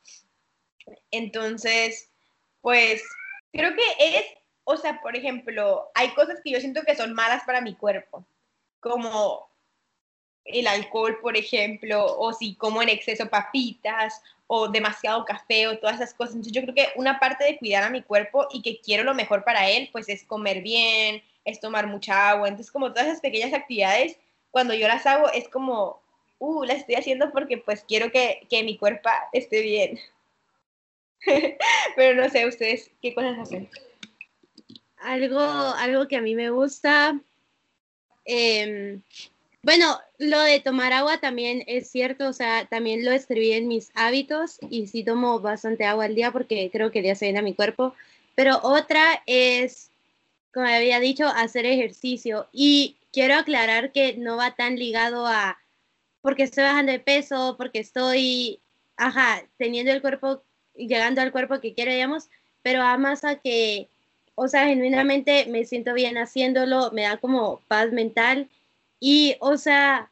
Entonces, 1.09 2.11
pues, 2.61 3.03
creo 3.51 3.73
que 3.75 4.17
es, 4.17 4.25
o 4.63 4.77
sea, 4.77 5.01
por 5.01 5.15
ejemplo, 5.15 5.89
hay 5.95 6.09
cosas 6.13 6.39
que 6.43 6.51
yo 6.51 6.59
siento 6.59 6.83
que 6.83 6.95
son 6.95 7.13
malas 7.13 7.43
para 7.45 7.61
mi 7.61 7.75
cuerpo, 7.75 8.25
como 8.79 9.48
el 10.51 10.67
alcohol, 10.67 11.19
por 11.21 11.37
ejemplo, 11.37 12.05
o 12.17 12.33
si 12.33 12.55
como 12.55 12.81
en 12.81 12.89
exceso 12.89 13.29
papitas 13.29 14.21
o 14.47 14.67
demasiado 14.67 15.25
café 15.25 15.67
o 15.67 15.77
todas 15.77 15.97
esas 15.97 16.13
cosas. 16.13 16.35
Entonces 16.35 16.53
yo 16.53 16.61
creo 16.63 16.73
que 16.75 16.87
una 16.95 17.19
parte 17.19 17.43
de 17.43 17.57
cuidar 17.57 17.83
a 17.83 17.89
mi 17.89 18.01
cuerpo 18.01 18.47
y 18.51 18.61
que 18.61 18.79
quiero 18.81 19.03
lo 19.03 19.13
mejor 19.13 19.43
para 19.43 19.69
él, 19.69 19.89
pues 19.91 20.09
es 20.09 20.23
comer 20.23 20.61
bien, 20.61 21.21
es 21.45 21.59
tomar 21.59 21.87
mucha 21.87 22.29
agua. 22.29 22.47
Entonces 22.47 22.71
como 22.71 22.91
todas 22.91 23.07
esas 23.07 23.21
pequeñas 23.21 23.53
actividades, 23.53 24.17
cuando 24.51 24.73
yo 24.73 24.87
las 24.87 25.05
hago 25.05 25.29
es 25.31 25.47
como, 25.49 26.01
uh, 26.39 26.63
las 26.63 26.77
estoy 26.77 26.95
haciendo 26.95 27.31
porque 27.31 27.57
pues 27.59 27.83
quiero 27.87 28.11
que, 28.11 28.47
que 28.49 28.63
mi 28.63 28.77
cuerpo 28.77 29.09
esté 29.33 29.61
bien. 29.61 29.99
Pero 31.95 32.21
no 32.21 32.29
sé, 32.29 32.47
ustedes, 32.47 32.91
¿qué 33.01 33.13
cosas 33.13 33.37
hacen? 33.37 33.69
Algo, 34.97 35.39
algo 35.39 36.07
que 36.07 36.17
a 36.17 36.21
mí 36.21 36.35
me 36.35 36.49
gusta. 36.49 37.19
em, 38.25 39.01
bueno, 39.61 39.99
lo 40.17 40.39
de 40.41 40.59
tomar 40.61 40.93
agua 40.93 41.19
también 41.19 41.63
es 41.67 41.89
cierto, 41.89 42.29
o 42.29 42.33
sea, 42.33 42.65
también 42.65 43.03
lo 43.03 43.11
escribí 43.11 43.51
en 43.51 43.67
mis 43.67 43.91
hábitos 43.93 44.57
y 44.69 44.87
sí 44.87 45.03
tomo 45.03 45.39
bastante 45.41 45.85
agua 45.85 46.05
al 46.05 46.15
día 46.15 46.31
porque 46.31 46.69
creo 46.71 46.91
que 46.91 47.01
le 47.01 47.11
hace 47.11 47.25
bien 47.25 47.37
a 47.37 47.41
mi 47.41 47.53
cuerpo. 47.53 47.93
Pero 48.35 48.59
otra 48.63 49.21
es, 49.25 49.91
como 50.53 50.65
había 50.65 50.99
dicho, 50.99 51.27
hacer 51.27 51.65
ejercicio. 51.65 52.47
Y 52.53 52.95
quiero 53.11 53.35
aclarar 53.35 53.91
que 53.91 54.15
no 54.15 54.37
va 54.37 54.55
tan 54.55 54.77
ligado 54.77 55.27
a 55.27 55.57
porque 56.21 56.43
estoy 56.43 56.63
bajando 56.63 56.91
de 56.91 56.99
peso, 56.99 57.55
porque 57.57 57.79
estoy, 57.79 58.59
ajá, 58.97 59.43
teniendo 59.57 59.91
el 59.91 60.01
cuerpo, 60.01 60.43
llegando 60.75 61.21
al 61.21 61.31
cuerpo 61.31 61.59
que 61.59 61.73
quiero, 61.73 61.91
digamos, 61.91 62.29
pero 62.61 62.81
a 62.81 62.97
más 62.97 63.23
a 63.23 63.35
que, 63.35 63.89
o 64.35 64.47
sea, 64.47 64.67
genuinamente 64.67 65.45
me 65.47 65.65
siento 65.65 65.93
bien 65.93 66.17
haciéndolo, 66.17 66.91
me 66.91 67.03
da 67.03 67.17
como 67.17 67.61
paz 67.67 67.91
mental 67.91 68.49
y, 68.99 69.35
o 69.39 69.57
sea, 69.57 70.11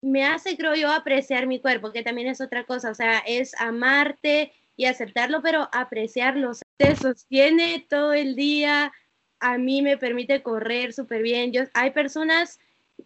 me 0.00 0.24
hace, 0.24 0.56
creo 0.56 0.74
yo, 0.74 0.90
apreciar 0.90 1.46
mi 1.46 1.60
cuerpo, 1.60 1.92
que 1.92 2.02
también 2.02 2.28
es 2.28 2.40
otra 2.40 2.64
cosa, 2.64 2.90
o 2.90 2.94
sea, 2.94 3.18
es 3.18 3.54
amarte 3.58 4.52
y 4.76 4.86
aceptarlo, 4.86 5.42
pero 5.42 5.68
apreciarlo, 5.72 6.52
te 6.76 6.96
sostiene 6.96 7.86
todo 7.88 8.12
el 8.12 8.36
día, 8.36 8.92
a 9.40 9.58
mí 9.58 9.82
me 9.82 9.96
permite 9.96 10.42
correr 10.42 10.92
súper 10.92 11.22
bien. 11.22 11.52
Yo, 11.52 11.62
hay 11.74 11.90
personas 11.90 12.58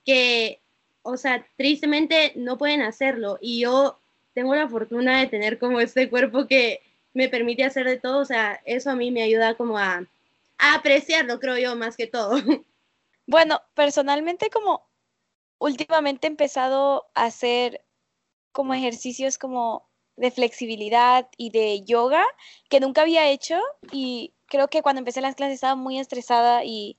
que, 0.04 0.61
o 1.02 1.16
sea, 1.16 1.46
tristemente 1.57 2.33
no 2.37 2.59
pueden 2.59 2.83
hacerlo 2.83 3.38
y 3.40 3.61
yo 3.61 3.98
tengo 4.35 4.54
la 4.54 4.68
fortuna 4.68 5.20
de 5.20 5.26
tener 5.26 5.59
como 5.59 5.81
este 5.81 6.09
cuerpo 6.09 6.46
que 6.46 6.81
me 7.12 7.28
permite 7.28 7.64
hacer 7.64 7.87
de 7.87 7.98
todo, 7.98 8.18
o 8.18 8.24
sea, 8.24 8.61
eso 8.64 8.90
a 8.90 8.96
mí 8.96 9.11
me 9.11 9.22
ayuda 9.22 9.57
como 9.57 9.78
a, 9.78 10.04
a 10.59 10.74
apreciarlo, 10.74 11.40
creo 11.40 11.59
yo, 11.59 11.76
más 11.76 11.96
que 11.96 12.07
todo. 12.07 12.37
Bueno, 13.31 13.61
personalmente 13.74 14.48
como 14.48 14.88
últimamente 15.59 16.27
he 16.27 16.31
empezado 16.31 17.09
a 17.14 17.25
hacer 17.27 17.85
como 18.53 18.75
ejercicios 18.75 19.38
como 19.38 19.88
de 20.16 20.31
flexibilidad 20.31 21.29
y 21.38 21.51
de 21.51 21.85
yoga 21.85 22.25
que 22.71 22.81
nunca 22.81 23.03
había 23.03 23.29
hecho 23.31 23.61
y 23.90 24.35
creo 24.47 24.68
que 24.68 24.83
cuando 24.83 25.01
empecé 25.01 25.21
las 25.23 25.37
clases 25.37 25.57
estaba 25.57 25.77
muy 25.77 25.99
estresada 25.99 26.64
y 26.64 26.99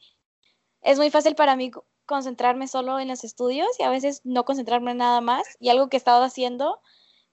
es 0.81 0.97
muy 0.97 1.09
fácil 1.11 1.35
para 1.35 1.55
mí 1.55 1.71
co- 1.71 1.85
concentrarme 2.05 2.67
solo 2.67 2.99
en 2.99 3.07
los 3.09 3.23
estudios 3.23 3.67
y 3.79 3.83
a 3.83 3.89
veces 3.89 4.21
no 4.23 4.45
concentrarme 4.45 4.91
en 4.91 4.97
nada 4.97 5.21
más 5.21 5.45
y 5.59 5.69
algo 5.69 5.89
que 5.89 5.97
he 5.97 5.99
estado 5.99 6.23
haciendo 6.23 6.81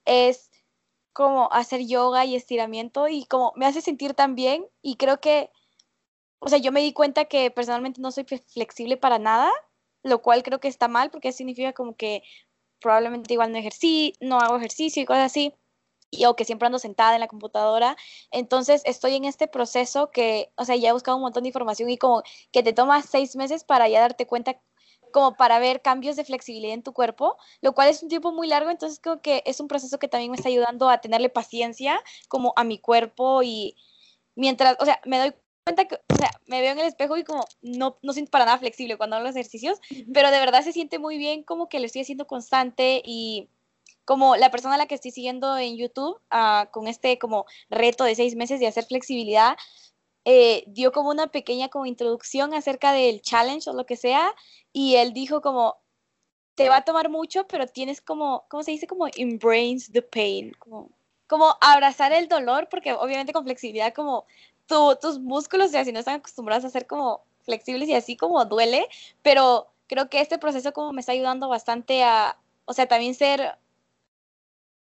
es 0.05 0.51
como 1.13 1.51
hacer 1.53 1.81
yoga 1.87 2.25
y 2.25 2.35
estiramiento 2.35 3.07
y 3.09 3.25
como 3.25 3.53
me 3.55 3.65
hace 3.67 3.81
sentir 3.81 4.13
tan 4.15 4.35
bien 4.35 4.67
y 4.81 4.97
creo 4.97 5.19
que, 5.21 5.51
o 6.39 6.49
sea, 6.49 6.59
yo 6.59 6.71
me 6.71 6.81
di 6.81 6.93
cuenta 6.93 7.25
que 7.25 7.51
personalmente 7.51 8.01
no 8.01 8.11
soy 8.11 8.25
flexible 8.25 8.97
para 8.97 9.19
nada, 9.19 9.51
lo 10.03 10.21
cual 10.21 10.43
creo 10.43 10.59
que 10.59 10.67
está 10.67 10.87
mal 10.87 11.09
porque 11.11 11.31
significa 11.31 11.73
como 11.73 11.95
que 11.95 12.23
probablemente 12.79 13.33
igual 13.33 13.51
no 13.51 13.57
ejercí, 13.57 14.13
no 14.21 14.39
hago 14.39 14.57
ejercicio 14.57 15.01
y 15.01 15.05
cosas 15.05 15.25
así, 15.25 15.53
y, 16.11 16.25
o 16.25 16.35
que 16.35 16.45
siempre 16.45 16.67
ando 16.67 16.79
sentada 16.79 17.15
en 17.15 17.21
la 17.21 17.27
computadora. 17.27 17.97
Entonces 18.31 18.81
estoy 18.85 19.15
en 19.15 19.25
este 19.25 19.47
proceso 19.47 20.11
que, 20.11 20.51
o 20.55 20.65
sea, 20.65 20.75
ya 20.75 20.89
he 20.89 20.93
buscado 20.93 21.17
un 21.17 21.23
montón 21.23 21.43
de 21.43 21.49
información 21.49 21.89
y 21.89 21.97
como 21.97 22.23
que 22.51 22.63
te 22.63 22.73
toma 22.73 23.01
seis 23.01 23.35
meses 23.35 23.63
para 23.63 23.87
ya 23.89 24.01
darte 24.01 24.27
cuenta 24.27 24.59
como 25.11 25.35
para 25.35 25.59
ver 25.59 25.81
cambios 25.81 26.15
de 26.15 26.25
flexibilidad 26.25 26.73
en 26.73 26.83
tu 26.83 26.93
cuerpo, 26.93 27.37
lo 27.61 27.73
cual 27.73 27.89
es 27.89 28.03
un 28.03 28.09
tiempo 28.09 28.31
muy 28.31 28.47
largo, 28.47 28.69
entonces 28.69 28.99
creo 29.01 29.21
que 29.21 29.41
es 29.45 29.59
un 29.59 29.67
proceso 29.67 29.99
que 29.99 30.07
también 30.07 30.31
me 30.31 30.37
está 30.37 30.49
ayudando 30.49 30.89
a 30.89 30.99
tenerle 30.99 31.29
paciencia 31.29 32.01
como 32.27 32.53
a 32.55 32.63
mi 32.63 32.79
cuerpo 32.79 33.41
y 33.41 33.75
mientras, 34.35 34.75
o 34.79 34.85
sea, 34.85 34.99
me 35.05 35.17
doy 35.17 35.33
cuenta 35.67 35.85
que, 35.85 35.95
o 35.95 36.15
sea, 36.17 36.31
me 36.45 36.61
veo 36.61 36.71
en 36.71 36.79
el 36.79 36.85
espejo 36.85 37.17
y 37.17 37.25
como 37.25 37.45
no, 37.61 37.97
no 38.01 38.13
siento 38.13 38.31
para 38.31 38.45
nada 38.45 38.57
flexible 38.57 38.95
cuando 38.95 39.17
hago 39.17 39.25
los 39.25 39.35
ejercicios, 39.35 39.79
pero 40.13 40.31
de 40.31 40.39
verdad 40.39 40.63
se 40.63 40.71
siente 40.71 40.97
muy 40.97 41.17
bien 41.17 41.43
como 41.43 41.67
que 41.67 41.79
lo 41.79 41.85
estoy 41.85 42.03
haciendo 42.03 42.25
constante 42.25 43.01
y 43.03 43.49
como 44.05 44.37
la 44.37 44.49
persona 44.49 44.75
a 44.75 44.77
la 44.77 44.85
que 44.85 44.95
estoy 44.95 45.11
siguiendo 45.11 45.57
en 45.57 45.75
YouTube 45.75 46.21
ah, 46.29 46.69
con 46.71 46.87
este 46.87 47.19
como 47.19 47.45
reto 47.69 48.05
de 48.05 48.15
seis 48.15 48.35
meses 48.37 48.61
de 48.61 48.67
hacer 48.67 48.85
flexibilidad, 48.85 49.57
eh, 50.23 50.63
dio 50.67 50.93
como 50.93 51.09
una 51.09 51.27
pequeña 51.27 51.67
como 51.67 51.85
introducción 51.85 52.53
acerca 52.53 52.93
del 52.93 53.21
challenge 53.21 53.69
o 53.69 53.73
lo 53.73 53.85
que 53.85 53.97
sea 53.97 54.33
y 54.71 54.95
él 54.95 55.11
dijo 55.11 55.41
como 55.41 55.75
te 56.55 56.69
va 56.69 56.77
a 56.77 56.85
tomar 56.85 57.09
mucho, 57.09 57.45
pero 57.47 57.67
tienes 57.67 58.01
como, 58.01 58.45
¿cómo 58.49 58.63
se 58.63 58.71
dice? 58.71 58.87
Como 58.87 59.07
embrace 59.15 59.91
the 59.91 60.01
pain, 60.01 60.53
como, 60.57 60.89
como 61.27 61.55
abrazar 61.61 62.13
el 62.13 62.27
dolor, 62.27 62.67
porque 62.71 62.93
obviamente 62.93 63.33
con 63.33 63.43
flexibilidad 63.43 63.93
como 63.93 64.25
tu- 64.67 64.95
tus 65.01 65.19
músculos, 65.19 65.67
o 65.67 65.71
sea, 65.71 65.85
si 65.85 65.91
no 65.91 65.99
están 65.99 66.15
acostumbrados 66.15 66.65
a 66.65 66.69
ser 66.69 66.87
como 66.87 67.21
flexibles 67.43 67.87
y 67.89 67.95
así 67.95 68.17
como 68.17 68.43
duele, 68.45 68.87
pero 69.21 69.67
creo 69.87 70.09
que 70.09 70.21
este 70.21 70.37
proceso 70.37 70.73
como 70.73 70.93
me 70.93 70.99
está 71.01 71.13
ayudando 71.13 71.47
bastante 71.49 72.03
a, 72.03 72.37
o 72.65 72.73
sea, 72.73 72.87
también 72.87 73.15
ser 73.15 73.57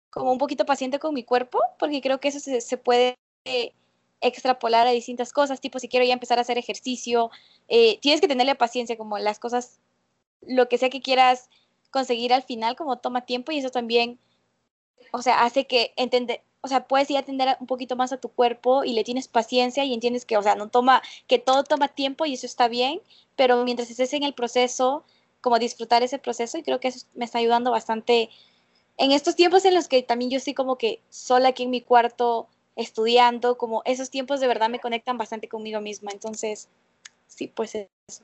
como 0.09 0.31
un 0.31 0.37
poquito 0.39 0.65
paciente 0.65 0.99
con 0.99 1.13
mi 1.13 1.23
cuerpo, 1.23 1.59
porque 1.77 2.01
creo 2.01 2.19
que 2.19 2.29
eso 2.29 2.39
se, 2.39 2.61
se 2.61 2.77
puede 2.77 3.17
extrapolar 4.19 4.87
a 4.87 4.91
distintas 4.91 5.31
cosas, 5.31 5.61
tipo 5.61 5.79
si 5.79 5.87
quiero 5.87 6.05
ya 6.05 6.13
empezar 6.13 6.39
a 6.39 6.41
hacer 6.41 6.57
ejercicio, 6.57 7.29
eh, 7.67 7.99
tienes 7.99 8.19
que 8.19 8.27
tenerle 8.27 8.55
paciencia, 8.55 8.97
como 8.97 9.19
las 9.19 9.37
cosas, 9.39 9.79
lo 10.41 10.67
que 10.69 10.77
sea 10.79 10.89
que 10.89 11.01
quieras 11.01 11.49
conseguir 11.91 12.33
al 12.33 12.41
final, 12.43 12.75
como 12.75 12.97
toma 12.97 13.25
tiempo 13.25 13.51
y 13.51 13.59
eso 13.59 13.69
también, 13.69 14.19
o 15.11 15.21
sea, 15.21 15.43
hace 15.43 15.67
que 15.67 15.93
entender, 15.97 16.41
o 16.67 16.69
sea, 16.69 16.87
puedes 16.87 17.09
ir 17.09 17.17
a 17.17 17.21
atender 17.21 17.55
un 17.59 17.67
poquito 17.67 17.95
más 17.95 18.11
a 18.11 18.17
tu 18.17 18.29
cuerpo 18.29 18.83
y 18.83 18.91
le 18.91 19.05
tienes 19.05 19.29
paciencia 19.29 19.85
y 19.85 19.93
entiendes 19.93 20.25
que, 20.25 20.37
o 20.37 20.43
sea, 20.43 20.55
no 20.55 20.67
toma, 20.67 21.01
que 21.27 21.39
todo 21.39 21.63
toma 21.63 21.87
tiempo 21.87 22.25
y 22.25 22.33
eso 22.33 22.45
está 22.45 22.67
bien, 22.67 23.01
pero 23.37 23.63
mientras 23.63 23.89
estés 23.89 24.11
en 24.13 24.23
el 24.23 24.33
proceso, 24.33 25.05
como 25.41 25.59
disfrutar 25.59 26.03
ese 26.03 26.19
proceso 26.19 26.57
y 26.57 26.63
creo 26.63 26.79
que 26.81 26.89
eso 26.89 27.07
me 27.15 27.25
está 27.25 27.39
ayudando 27.39 27.71
bastante 27.71 28.29
en 28.97 29.11
estos 29.11 29.35
tiempos 29.35 29.63
en 29.63 29.75
los 29.75 29.87
que 29.87 30.03
también 30.03 30.29
yo 30.29 30.37
estoy 30.37 30.53
como 30.53 30.77
que 30.77 30.99
sola 31.09 31.49
aquí 31.49 31.63
en 31.63 31.69
mi 31.69 31.81
cuarto 31.81 32.47
estudiando, 32.75 33.57
como 33.57 33.81
esos 33.85 34.09
tiempos 34.09 34.39
de 34.41 34.47
verdad 34.47 34.69
me 34.69 34.79
conectan 34.79 35.17
bastante 35.17 35.47
conmigo 35.47 35.79
misma, 35.79 36.11
entonces, 36.11 36.67
sí, 37.27 37.47
pues 37.47 37.75
eso. 37.75 38.23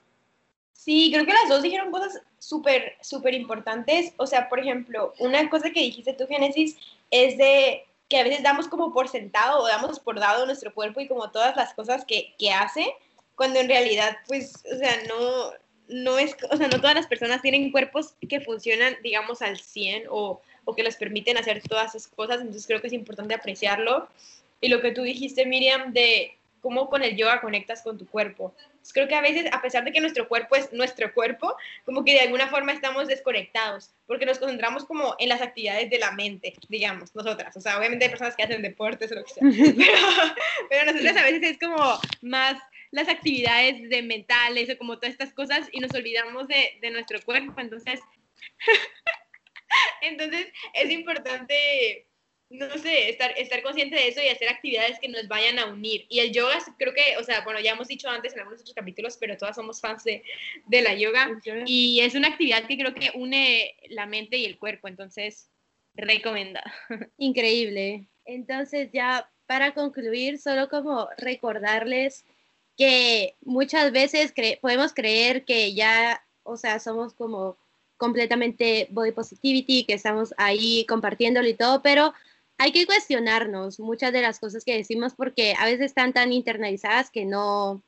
Sí, 0.74 1.12
creo 1.14 1.26
que 1.26 1.32
las 1.32 1.48
dos 1.48 1.64
dijeron 1.64 1.92
cosas 1.92 2.22
súper, 2.40 2.98
súper 3.00 3.34
importantes. 3.36 4.14
O 4.18 4.28
sea, 4.28 4.50
por 4.50 4.60
ejemplo, 4.60 5.14
una 5.20 5.50
cosa 5.50 5.72
que 5.72 5.80
dijiste 5.80 6.12
tú, 6.12 6.28
Génesis, 6.28 6.76
es 7.10 7.38
de 7.38 7.86
que 8.14 8.20
a 8.20 8.24
veces 8.24 8.44
damos 8.44 8.68
como 8.68 8.94
por 8.94 9.08
sentado 9.08 9.60
o 9.60 9.68
damos 9.68 10.00
por 10.00 10.20
dado 10.20 10.46
nuestro 10.46 10.72
cuerpo 10.72 11.02
y 11.02 11.08
como 11.08 11.32
todas 11.32 11.56
las 11.56 11.74
cosas 11.74 12.06
que, 12.06 12.36
que 12.38 12.52
hace, 12.52 12.86
cuando 13.34 13.60
en 13.60 13.68
realidad, 13.68 14.18
pues, 14.28 14.64
o 14.72 14.78
sea, 14.78 15.02
no, 15.08 15.52
no 15.88 16.20
es, 16.20 16.36
o 16.52 16.56
sea, 16.56 16.68
no 16.68 16.80
todas 16.80 16.94
las 16.94 17.08
personas 17.08 17.42
tienen 17.42 17.72
cuerpos 17.72 18.14
que 18.30 18.40
funcionan, 18.40 18.98
digamos, 19.02 19.42
al 19.42 19.58
100 19.58 20.04
o, 20.12 20.40
o 20.64 20.76
que 20.76 20.84
les 20.84 20.96
permiten 20.96 21.40
hacer 21.40 21.64
todas 21.64 21.96
esas 21.96 22.08
cosas, 22.08 22.38
entonces 22.38 22.68
creo 22.68 22.82
que 22.82 22.88
es 22.88 22.94
importante 22.94 23.34
apreciarlo. 23.34 24.08
Y 24.62 24.68
lo 24.68 24.80
que 24.80 24.92
tú 24.92 25.02
dijiste, 25.02 25.48
Miriam, 25.48 25.92
de 25.92 26.38
cómo 26.62 26.92
con 26.92 27.02
el 27.02 27.18
yoga 27.18 27.42
conectas 27.42 27.82
con 27.82 27.98
tu 27.98 28.06
cuerpo. 28.06 28.54
Creo 28.92 29.08
que 29.08 29.16
a 29.16 29.22
veces, 29.22 29.46
a 29.52 29.62
pesar 29.62 29.84
de 29.84 29.92
que 29.92 30.02
nuestro 30.02 30.28
cuerpo 30.28 30.56
es 30.56 30.74
nuestro 30.74 31.14
cuerpo, 31.14 31.56
como 31.86 32.04
que 32.04 32.14
de 32.14 32.22
alguna 32.22 32.48
forma 32.48 32.72
estamos 32.74 33.08
desconectados, 33.08 33.94
porque 34.08 34.26
nos 34.26 34.40
concentramos 34.40 34.86
como 34.86 35.16
en 35.20 35.30
las 35.30 35.42
actividades 35.42 35.90
de 35.90 36.00
la 36.00 36.12
mente, 36.12 36.54
digamos, 36.70 37.16
nosotras. 37.16 37.56
O 37.56 37.62
sea, 37.62 37.78
obviamente 37.78 38.06
hay 38.06 38.12
personas 38.12 38.36
que 38.36 38.44
hacen 38.44 38.62
deportes 38.62 39.12
o 39.12 39.16
lo 39.16 39.24
que 39.24 39.34
sea, 39.34 39.44
pero, 39.78 40.36
pero 40.70 40.92
nosotras 40.92 41.18
a 41.18 41.24
veces 41.24 41.52
es 41.52 41.60
como 41.60 42.00
más 42.22 42.62
las 42.92 43.08
actividades 43.08 43.90
de 43.90 44.02
mentales 44.02 44.70
o 44.70 44.78
como 44.78 44.98
todas 44.98 45.14
estas 45.14 45.34
cosas 45.34 45.68
y 45.72 45.80
nos 45.80 45.94
olvidamos 45.94 46.48
de, 46.48 46.78
de 46.82 46.92
nuestro 46.92 47.22
cuerpo. 47.22 47.60
Entonces, 47.60 48.00
entonces 50.02 50.48
es 50.74 50.92
importante 50.92 52.08
no 52.54 52.70
sé, 52.78 53.10
estar, 53.10 53.32
estar 53.38 53.62
consciente 53.64 53.96
de 53.96 54.08
eso 54.08 54.22
y 54.22 54.28
hacer 54.28 54.48
actividades 54.48 55.00
que 55.00 55.10
nos 55.10 55.28
vayan 55.28 55.58
a 55.58 55.66
unir. 55.66 56.06
Y 56.08 56.20
el 56.20 56.32
yoga, 56.32 56.60
creo 56.78 56.94
que, 56.94 57.18
o 57.20 57.24
sea, 57.24 57.42
bueno, 57.42 57.60
ya 57.60 57.72
hemos 57.72 57.88
dicho 57.88 58.08
antes 58.08 58.34
en 58.34 58.40
algunos 58.40 58.62
otros 58.62 58.76
capítulos, 58.76 59.18
pero 59.20 59.38
todas 59.38 59.56
somos 59.56 59.82
fans 59.82 60.04
de, 60.04 60.24
de 60.68 60.82
la 60.82 60.94
yoga. 60.94 61.30
Y 61.66 62.00
es 62.02 62.14
una 62.14 62.30
actividad 62.30 62.68
que 62.68 62.78
creo 62.78 62.94
que 62.94 63.12
une 63.16 63.76
la 63.90 64.06
mente 64.06 64.38
y 64.38 64.46
el 64.46 64.60
cuerpo, 64.60 64.88
entonces, 64.88 65.50
recomendada. 65.96 66.72
Increíble. 67.18 68.08
Entonces 68.26 68.90
ya 68.94 69.30
para 69.48 69.74
concluir, 69.74 70.40
solo 70.40 70.70
como 70.70 71.10
recordarles 71.18 72.24
que 72.78 73.36
muchas 73.42 73.92
veces 73.92 74.32
cre 74.34 74.58
podemos 74.62 74.94
creer 74.94 75.44
que 75.46 75.74
ya, 75.74 76.24
o 76.44 76.58
sea, 76.58 76.80
somos 76.80 77.14
como 77.14 77.58
completamente 77.98 78.88
body 78.90 79.12
positivity, 79.12 79.86
que 79.86 79.94
estamos 79.94 80.34
ahí 80.38 80.86
compartiéndolo 80.88 81.48
y 81.48 81.54
todo, 81.54 81.82
pero 81.82 82.14
hay 82.58 82.72
que 82.72 82.86
cuestionarnos 82.86 83.80
muchas 83.80 84.14
de 84.14 84.22
las 84.22 84.40
cosas 84.40 84.64
que 84.64 84.78
decimos 84.78 85.14
porque 85.16 85.56
a 85.58 85.66
veces 85.66 85.88
están 85.88 86.14
tan 86.14 86.32
internalizadas 86.32 87.10
que 87.10 87.26
no, 87.26 87.84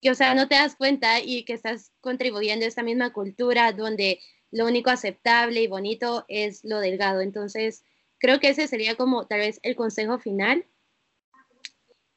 que 0.00 0.10
o 0.10 0.14
sea, 0.14 0.34
no 0.34 0.48
te 0.48 0.54
das 0.54 0.76
cuenta 0.76 1.20
y 1.20 1.44
que 1.44 1.54
estás 1.54 1.92
contribuyendo 2.00 2.64
a 2.64 2.68
esta 2.68 2.82
misma 2.82 3.12
cultura 3.12 3.72
donde 3.72 4.20
lo 4.50 4.66
único 4.66 4.90
aceptable 4.90 5.62
y 5.62 5.66
bonito 5.66 6.24
es 6.28 6.64
lo 6.64 6.80
delgado. 6.80 7.20
Entonces, 7.20 7.84
creo 8.18 8.40
que 8.40 8.50
ese 8.50 8.68
sería 8.68 8.94
como 8.96 9.26
tal 9.26 9.40
vez 9.40 9.60
el 9.62 9.76
consejo 9.76 10.18
final. 10.18 10.64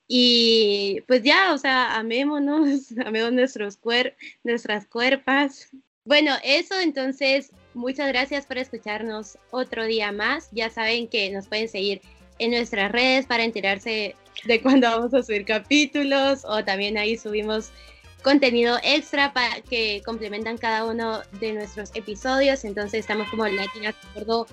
Y 0.08 1.02
pues 1.08 1.24
ya, 1.24 1.54
o 1.54 1.58
sea, 1.58 1.96
amémonos, 1.96 2.92
amemos 3.06 3.34
nuestros 3.34 3.78
cuer 3.78 4.18
nuestras 4.44 4.86
cuerpas. 4.88 5.70
Bueno, 6.04 6.34
eso 6.44 6.80
entonces, 6.80 7.52
muchas 7.74 8.08
gracias 8.08 8.46
por 8.46 8.58
escucharnos 8.58 9.38
otro 9.52 9.86
día 9.86 10.12
más. 10.12 10.50
Ya 10.52 10.70
saben 10.70 11.08
que 11.08 11.30
nos 11.32 11.48
pueden 11.48 11.68
seguir 11.68 12.02
en 12.40 12.52
nuestras 12.52 12.92
redes 12.92 13.26
para 13.26 13.44
enterarse 13.44 14.16
de 14.46 14.62
cuándo 14.62 14.90
vamos 14.90 15.14
a 15.14 15.24
subir 15.24 15.46
capítulos 15.46 16.44
o 16.46 16.64
también 16.64 16.98
ahí 16.98 17.18
subimos 17.18 17.72
contenido 18.24 18.78
extra 18.84 19.34
para 19.34 19.62
que 19.62 20.02
complementan 20.06 20.58
cada 20.58 20.86
uno 20.86 21.22
de 21.40 21.54
nuestros 21.54 21.92
episodios. 21.96 22.66
Entonces 22.66 23.02
estamos 23.02 23.30
como 23.30 23.48
Latinas 23.48 23.96
Gordo 24.14 24.48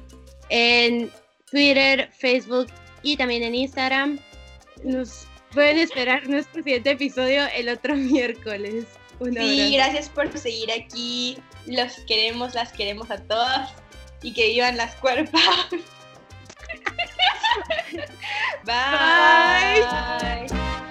en 0.49 1.11
Twitter, 1.51 2.11
Facebook 2.13 2.67
y 3.03 3.17
también 3.17 3.43
en 3.43 3.55
Instagram. 3.55 4.19
Nos 4.85 5.27
pueden 5.53 5.79
esperar 5.79 6.29
nuestro 6.29 6.63
siguiente 6.63 6.91
episodio 6.91 7.43
el 7.55 7.69
otro 7.69 7.97
miércoles. 7.97 8.87
Sí, 9.25 9.75
gracias 9.75 10.09
por 10.09 10.37
seguir 10.39 10.71
aquí. 10.71 11.39
Los 11.67 11.95
queremos, 12.07 12.55
las 12.55 12.73
queremos 12.73 13.11
a 13.11 13.19
todas. 13.19 13.73
Y 14.23 14.33
que 14.33 14.49
vivan 14.49 14.77
las 14.77 14.95
cuerpas. 14.97 15.69
Bye. 18.65 19.83
Bye. 20.49 20.88